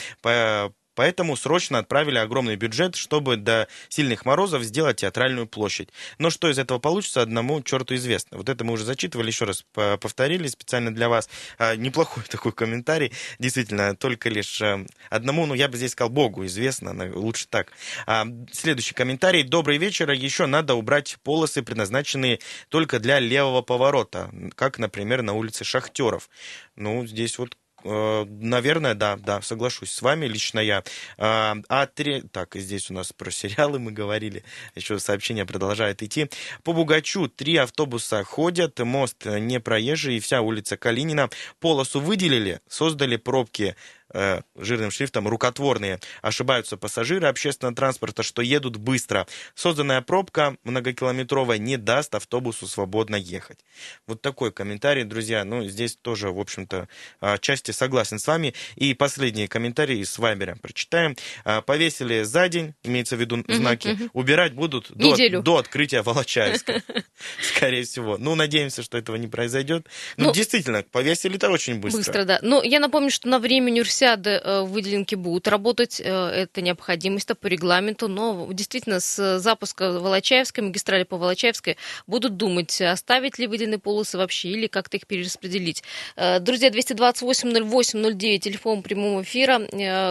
Поэтому 1.00 1.34
срочно 1.34 1.78
отправили 1.78 2.18
огромный 2.18 2.56
бюджет, 2.56 2.94
чтобы 2.94 3.38
до 3.38 3.68
сильных 3.88 4.26
морозов 4.26 4.62
сделать 4.62 4.98
театральную 4.98 5.46
площадь. 5.46 5.88
Но 6.18 6.28
что 6.28 6.50
из 6.50 6.58
этого 6.58 6.78
получится, 6.78 7.22
одному 7.22 7.62
черту 7.62 7.94
известно. 7.94 8.36
Вот 8.36 8.50
это 8.50 8.64
мы 8.64 8.74
уже 8.74 8.84
зачитывали, 8.84 9.28
еще 9.28 9.46
раз 9.46 9.64
повторили 9.72 10.46
специально 10.46 10.94
для 10.94 11.08
вас. 11.08 11.30
А, 11.56 11.74
неплохой 11.74 12.24
такой 12.28 12.52
комментарий. 12.52 13.14
Действительно, 13.38 13.96
только 13.96 14.28
лишь 14.28 14.60
э, 14.60 14.84
одному, 15.08 15.46
ну 15.46 15.54
я 15.54 15.68
бы 15.68 15.78
здесь 15.78 15.92
сказал, 15.92 16.10
Богу 16.10 16.44
известно, 16.44 16.94
лучше 17.14 17.46
так. 17.48 17.72
А, 18.06 18.26
следующий 18.52 18.92
комментарий. 18.92 19.42
Добрый 19.42 19.78
вечер. 19.78 20.10
Еще 20.10 20.44
надо 20.44 20.74
убрать 20.74 21.16
полосы, 21.22 21.62
предназначенные 21.62 22.40
только 22.68 22.98
для 22.98 23.20
левого 23.20 23.62
поворота, 23.62 24.30
как, 24.54 24.78
например, 24.78 25.22
на 25.22 25.32
улице 25.32 25.64
Шахтеров. 25.64 26.28
Ну, 26.76 27.06
здесь 27.06 27.38
вот 27.38 27.56
наверное, 27.84 28.94
да, 28.94 29.16
да, 29.16 29.40
соглашусь 29.42 29.92
с 29.92 30.02
вами, 30.02 30.26
лично 30.26 30.60
я. 30.60 30.82
А, 31.18 31.56
а 31.68 31.86
три... 31.86 32.22
Так, 32.22 32.54
здесь 32.54 32.90
у 32.90 32.94
нас 32.94 33.12
про 33.12 33.30
сериалы 33.30 33.78
мы 33.78 33.92
говорили, 33.92 34.44
еще 34.74 34.98
сообщение 34.98 35.46
продолжает 35.46 36.02
идти. 36.02 36.28
По 36.62 36.72
Бугачу 36.72 37.28
три 37.28 37.56
автобуса 37.56 38.22
ходят, 38.24 38.78
мост 38.80 39.24
не 39.26 39.60
проезжий, 39.60 40.20
вся 40.20 40.40
улица 40.40 40.76
Калинина. 40.76 41.30
Полосу 41.58 42.00
выделили, 42.00 42.60
создали 42.68 43.16
пробки 43.16 43.76
Э, 44.12 44.40
жирным 44.56 44.90
шрифтом 44.90 45.28
рукотворные. 45.28 46.00
Ошибаются 46.20 46.76
пассажиры 46.76 47.28
общественного 47.28 47.76
транспорта, 47.76 48.24
что 48.24 48.42
едут 48.42 48.76
быстро. 48.76 49.26
Созданная 49.54 50.00
пробка 50.00 50.56
многокилометровая 50.64 51.58
не 51.58 51.76
даст 51.76 52.14
автобусу 52.16 52.66
свободно 52.66 53.14
ехать. 53.14 53.60
Вот 54.08 54.20
такой 54.20 54.50
комментарий, 54.50 55.04
друзья. 55.04 55.44
Ну, 55.44 55.64
здесь 55.64 55.96
тоже, 55.96 56.32
в 56.32 56.40
общем-то, 56.40 56.88
отчасти 57.20 57.70
согласен 57.70 58.18
с 58.18 58.26
вами. 58.26 58.52
И 58.74 58.94
последний 58.94 59.46
комментарий 59.46 60.00
из 60.00 60.18
Вайбера 60.18 60.56
прочитаем. 60.60 61.16
А, 61.44 61.60
повесили 61.60 62.24
за 62.24 62.48
день, 62.48 62.74
имеется 62.82 63.16
в 63.16 63.20
виду 63.20 63.44
знаки, 63.46 64.10
убирать 64.12 64.54
будут 64.54 64.90
до, 64.90 65.40
до 65.40 65.58
открытия 65.58 66.02
Волочаевска. 66.02 66.82
Скорее 67.54 67.84
всего. 67.84 68.18
Ну, 68.18 68.34
надеемся, 68.34 68.82
что 68.82 68.98
этого 68.98 69.14
не 69.16 69.28
произойдет. 69.28 69.86
Ну, 70.16 70.26
ну 70.26 70.32
действительно, 70.32 70.82
повесили-то 70.82 71.48
очень 71.48 71.78
быстро. 71.78 71.98
Быстро, 71.98 72.24
да. 72.24 72.40
Но 72.42 72.60
я 72.64 72.80
напомню, 72.80 73.10
что 73.10 73.28
на 73.28 73.38
время 73.38 73.70
университета 73.70 73.99
универсиады 74.00 74.30
э, 74.30 74.62
выделенки 74.62 75.14
будут 75.14 75.48
работать, 75.48 76.00
э, 76.00 76.04
это 76.04 76.62
необходимость 76.62 77.30
по 77.38 77.46
регламенту, 77.46 78.08
но 78.08 78.48
действительно 78.52 79.00
с 79.00 79.38
запуска 79.38 80.00
Волочаевской, 80.00 80.64
магистрали 80.64 81.04
по 81.04 81.16
Волочаевской, 81.16 81.76
будут 82.06 82.36
думать, 82.36 82.80
оставить 82.80 83.38
ли 83.38 83.46
выделенные 83.46 83.78
полосы 83.78 84.18
вообще 84.18 84.48
или 84.48 84.66
как-то 84.66 84.96
их 84.96 85.06
перераспределить. 85.06 85.82
Э, 86.16 86.40
друзья, 86.40 86.70
228-08-09, 86.70 88.38
телефон 88.38 88.82
прямого 88.82 89.22
эфира. 89.22 89.60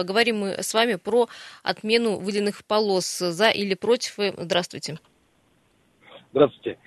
Говорим 0.04 0.40
мы 0.40 0.62
с 0.62 0.74
вами 0.74 0.96
про 0.96 1.28
отмену 1.62 2.18
выделенных 2.18 2.64
полос. 2.64 3.18
За 3.18 3.50
или 3.50 3.74
против? 3.74 4.14
Здравствуйте. 4.36 4.98
Здравствуйте. 6.32 6.78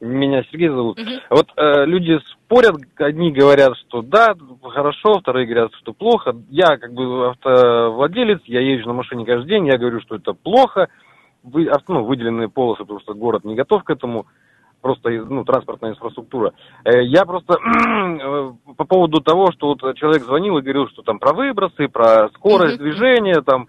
Меня 0.00 0.44
Сергей 0.44 0.68
зовут. 0.68 0.98
Угу. 0.98 1.10
Вот 1.30 1.48
э, 1.56 1.84
люди 1.86 2.18
спорят, 2.32 2.76
одни 2.96 3.32
говорят, 3.32 3.76
что 3.76 4.02
да, 4.02 4.34
хорошо, 4.62 5.18
вторые 5.20 5.46
говорят, 5.46 5.72
что 5.80 5.92
плохо. 5.92 6.36
Я 6.50 6.76
как 6.76 6.92
бы 6.92 7.30
автовладелец, 7.30 8.40
я 8.44 8.60
езжу 8.60 8.86
на 8.86 8.94
машине 8.94 9.24
каждый 9.24 9.48
день, 9.48 9.66
я 9.66 9.76
говорю, 9.76 10.00
что 10.00 10.14
это 10.16 10.34
плохо. 10.34 10.88
Вы, 11.42 11.70
ну, 11.88 12.04
выделенные 12.04 12.48
полосы, 12.48 12.82
потому 12.82 13.00
что 13.00 13.14
город 13.14 13.44
не 13.44 13.54
готов 13.54 13.82
к 13.84 13.90
этому 13.90 14.26
просто 14.80 15.10
ну, 15.10 15.44
транспортная 15.44 15.90
инфраструктура. 15.90 16.52
Э, 16.84 17.02
я 17.02 17.24
просто 17.24 17.54
э, 17.58 18.52
по 18.76 18.84
поводу 18.84 19.20
того, 19.20 19.50
что 19.52 19.68
вот 19.68 19.96
человек 19.96 20.22
звонил 20.22 20.58
и 20.58 20.62
говорил, 20.62 20.88
что 20.88 21.02
там 21.02 21.18
про 21.18 21.32
выбросы, 21.32 21.88
про 21.88 22.28
скорость 22.30 22.78
движения, 22.78 23.40
там, 23.42 23.66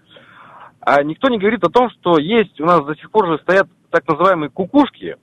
а 0.80 1.02
никто 1.02 1.28
не 1.28 1.38
говорит 1.38 1.64
о 1.64 1.70
том, 1.70 1.90
что 1.90 2.18
есть 2.18 2.60
у 2.60 2.66
нас 2.66 2.84
до 2.84 2.94
сих 2.94 3.10
пор 3.10 3.26
же 3.26 3.38
стоят 3.38 3.68
так 3.90 4.06
называемые 4.06 4.50
кукушки, 4.50 5.16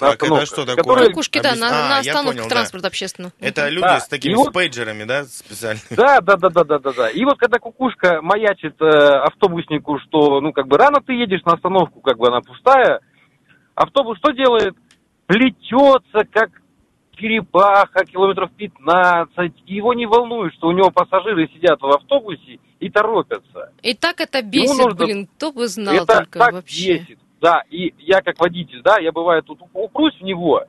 так, 0.00 0.22
это 0.22 0.46
что 0.46 0.64
такое? 0.64 0.76
Которые... 0.76 1.08
Кукушки, 1.08 1.40
да, 1.40 1.54
на, 1.54 1.68
а, 1.68 1.88
на 1.88 1.98
остановках 1.98 2.48
транспорта 2.48 2.84
да. 2.84 2.88
общественного. 2.88 3.32
Это 3.38 3.68
люди 3.68 3.82
да. 3.82 4.00
с 4.00 4.08
такими 4.08 4.34
вот... 4.34 4.52
пейджерами, 4.52 5.04
да, 5.04 5.24
специально? 5.24 5.80
Да, 5.90 6.20
да, 6.20 6.36
да, 6.36 6.48
да, 6.48 6.64
да, 6.64 6.78
да, 6.78 6.92
да. 6.92 7.10
И 7.10 7.24
вот 7.24 7.38
когда 7.38 7.58
кукушка 7.58 8.20
маячит 8.22 8.80
э, 8.80 8.86
автобуснику, 8.86 9.98
что, 10.00 10.40
ну, 10.40 10.52
как 10.52 10.66
бы 10.66 10.78
рано 10.78 11.00
ты 11.04 11.12
едешь 11.12 11.42
на 11.44 11.52
остановку, 11.52 12.00
как 12.00 12.16
бы 12.16 12.28
она 12.28 12.40
пустая, 12.40 13.00
автобус 13.74 14.18
что 14.18 14.32
делает? 14.32 14.74
Плетется, 15.26 16.26
как 16.32 16.50
черепаха, 17.20 18.04
километров 18.04 18.50
15. 18.56 19.52
Его 19.66 19.94
не 19.94 20.06
волнует, 20.06 20.54
что 20.54 20.68
у 20.68 20.72
него 20.72 20.90
пассажиры 20.90 21.48
сидят 21.48 21.80
в 21.80 21.86
автобусе 21.86 22.58
и 22.80 22.90
торопятся. 22.90 23.72
И 23.82 23.94
так 23.94 24.20
это 24.20 24.42
бесит, 24.42 24.78
нужно... 24.78 24.94
блин, 24.94 25.28
кто 25.36 25.52
бы 25.52 25.68
знал 25.68 25.94
это 25.94 26.06
только 26.06 26.38
так 26.38 26.52
вообще. 26.54 26.98
бесит. 26.98 27.18
Да, 27.40 27.62
и 27.70 27.94
я 27.98 28.20
как 28.20 28.38
водитель, 28.38 28.82
да, 28.82 28.98
я 28.98 29.12
бывает 29.12 29.46
тут 29.46 29.60
упрусь 29.72 30.14
в 30.18 30.22
него. 30.22 30.64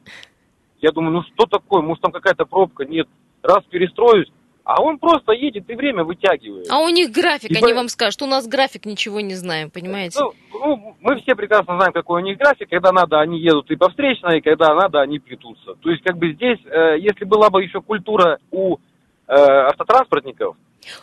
Я 0.81 0.91
думаю, 0.91 1.13
ну 1.13 1.23
что 1.33 1.45
такое, 1.45 1.81
может 1.81 2.01
там 2.01 2.11
какая-то 2.11 2.45
пробка, 2.45 2.85
нет. 2.85 3.07
Раз 3.43 3.63
перестроюсь, 3.69 4.31
а 4.63 4.81
он 4.81 4.99
просто 4.99 5.33
едет 5.33 5.69
и 5.69 5.75
время 5.75 6.03
вытягивает. 6.03 6.67
А 6.69 6.79
у 6.79 6.89
них 6.89 7.11
график, 7.11 7.51
и 7.51 7.55
они 7.55 7.73
по... 7.73 7.79
вам 7.79 7.87
скажут, 7.87 8.21
у 8.21 8.25
нас 8.25 8.47
график, 8.47 8.85
ничего 8.85 9.19
не 9.19 9.35
знаем, 9.35 9.69
понимаете? 9.69 10.19
Ну, 10.19 10.33
ну, 10.53 10.95
мы 11.01 11.19
все 11.21 11.35
прекрасно 11.35 11.75
знаем, 11.75 11.91
какой 11.91 12.21
у 12.21 12.25
них 12.25 12.37
график. 12.37 12.69
Когда 12.69 12.91
надо, 12.91 13.19
они 13.19 13.39
едут 13.39 13.69
и 13.71 13.75
по 13.75 13.89
встречной, 13.89 14.37
и 14.37 14.41
когда 14.41 14.73
надо, 14.73 15.01
они 15.01 15.19
плетутся. 15.19 15.73
То 15.75 15.89
есть, 15.89 16.03
как 16.03 16.17
бы 16.17 16.33
здесь, 16.33 16.59
э, 16.65 16.99
если 16.99 17.25
была 17.25 17.49
бы 17.49 17.63
еще 17.63 17.81
культура 17.81 18.39
у 18.51 18.75
э, 18.75 18.79
автотранспортников, 19.27 20.55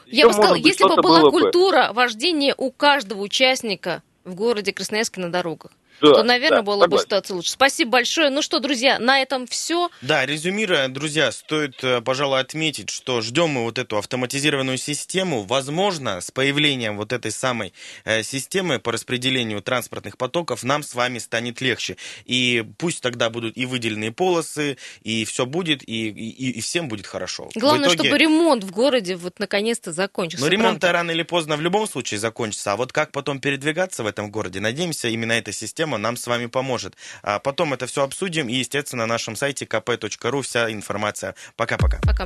я 0.07 0.27
бы 0.27 0.33
сказала, 0.33 0.57
если 0.57 0.85
бы 0.85 0.97
была 0.97 1.31
культура 1.31 1.89
бы. 1.89 1.95
вождения 1.95 2.55
у 2.57 2.73
каждого 2.73 3.21
участника 3.21 4.03
в 4.29 4.35
городе 4.35 4.73
Красноярске 4.73 5.21
на 5.21 5.33
дорогах. 5.33 5.73
Да, 6.01 6.15
то, 6.15 6.23
наверное, 6.23 6.59
да, 6.59 6.63
было 6.63 6.83
согласен. 6.83 6.91
бы 6.91 7.03
ситуация 7.03 7.35
лучше. 7.35 7.51
Спасибо 7.51 7.91
большое. 7.93 8.31
Ну 8.31 8.43
что, 8.43 8.61
друзья, 8.61 8.99
на 8.99 9.21
этом 9.21 9.47
все. 9.47 9.91
Да, 10.03 10.25
резюмируя, 10.27 10.89
друзья, 10.89 11.33
стоит, 11.33 11.83
э, 11.83 12.01
пожалуй, 12.01 12.41
отметить, 12.41 12.91
что 12.91 13.21
ждем 13.21 13.51
мы 13.51 13.65
вот 13.65 13.79
эту 13.79 13.97
автоматизированную 13.99 14.79
систему. 14.79 15.43
Возможно, 15.43 16.21
с 16.21 16.31
появлением 16.31 16.97
вот 16.97 17.13
этой 17.13 17.33
самой 17.33 17.73
э, 18.05 18.23
системы 18.23 18.79
по 18.79 18.93
распределению 18.93 19.63
транспортных 19.63 20.17
потоков 20.17 20.63
нам 20.63 20.83
с 20.83 20.95
вами 20.95 21.19
станет 21.19 21.61
легче. 21.61 21.97
И 22.25 22.65
пусть 22.79 23.03
тогда 23.03 23.31
будут 23.31 23.57
и 23.57 23.67
выделенные 23.67 24.13
полосы, 24.13 24.77
и 25.03 25.25
все 25.25 25.47
будет, 25.47 25.83
и, 25.89 26.09
и, 26.09 26.51
и 26.51 26.61
всем 26.61 26.89
будет 26.89 27.07
хорошо. 27.07 27.51
Главное, 27.55 27.89
итоге... 27.89 28.09
чтобы 28.09 28.19
ремонт 28.19 28.65
в 28.65 28.71
городе 28.71 29.17
вот 29.17 29.39
наконец-то 29.39 29.93
закончился. 29.93 30.45
Но 30.45 30.51
ремонт-то 30.51 30.93
рано 30.93 31.11
или 31.11 31.23
поздно 31.23 31.57
в 31.57 31.61
любом 31.61 31.89
случае 31.89 32.21
закончится. 32.21 32.73
А 32.73 32.77
вот 32.77 32.93
как 32.93 33.13
потом 33.13 33.41
передвигаться 33.41 34.03
в 34.03 34.07
этом 34.07 34.31
городе, 34.31 34.61
надеемся, 34.61 35.09
именно 35.09 35.33
эта 35.33 35.53
система 35.53 35.88
система 35.89 35.99
нам 35.99 36.17
с 36.17 36.27
вами 36.27 36.47
поможет. 36.47 36.97
А 37.23 37.39
потом 37.39 37.73
это 37.73 37.87
все 37.87 38.03
обсудим 38.03 38.49
и, 38.49 38.55
естественно, 38.55 39.07
на 39.07 39.15
нашем 39.15 39.37
сайте 39.37 39.65
kp.ru 39.65 40.43
вся 40.43 40.71
информация. 40.71 41.35
Пока-пока. 41.57 41.99
Пока. 42.03 42.25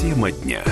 Тема 0.00 0.32
дня. 0.32 0.62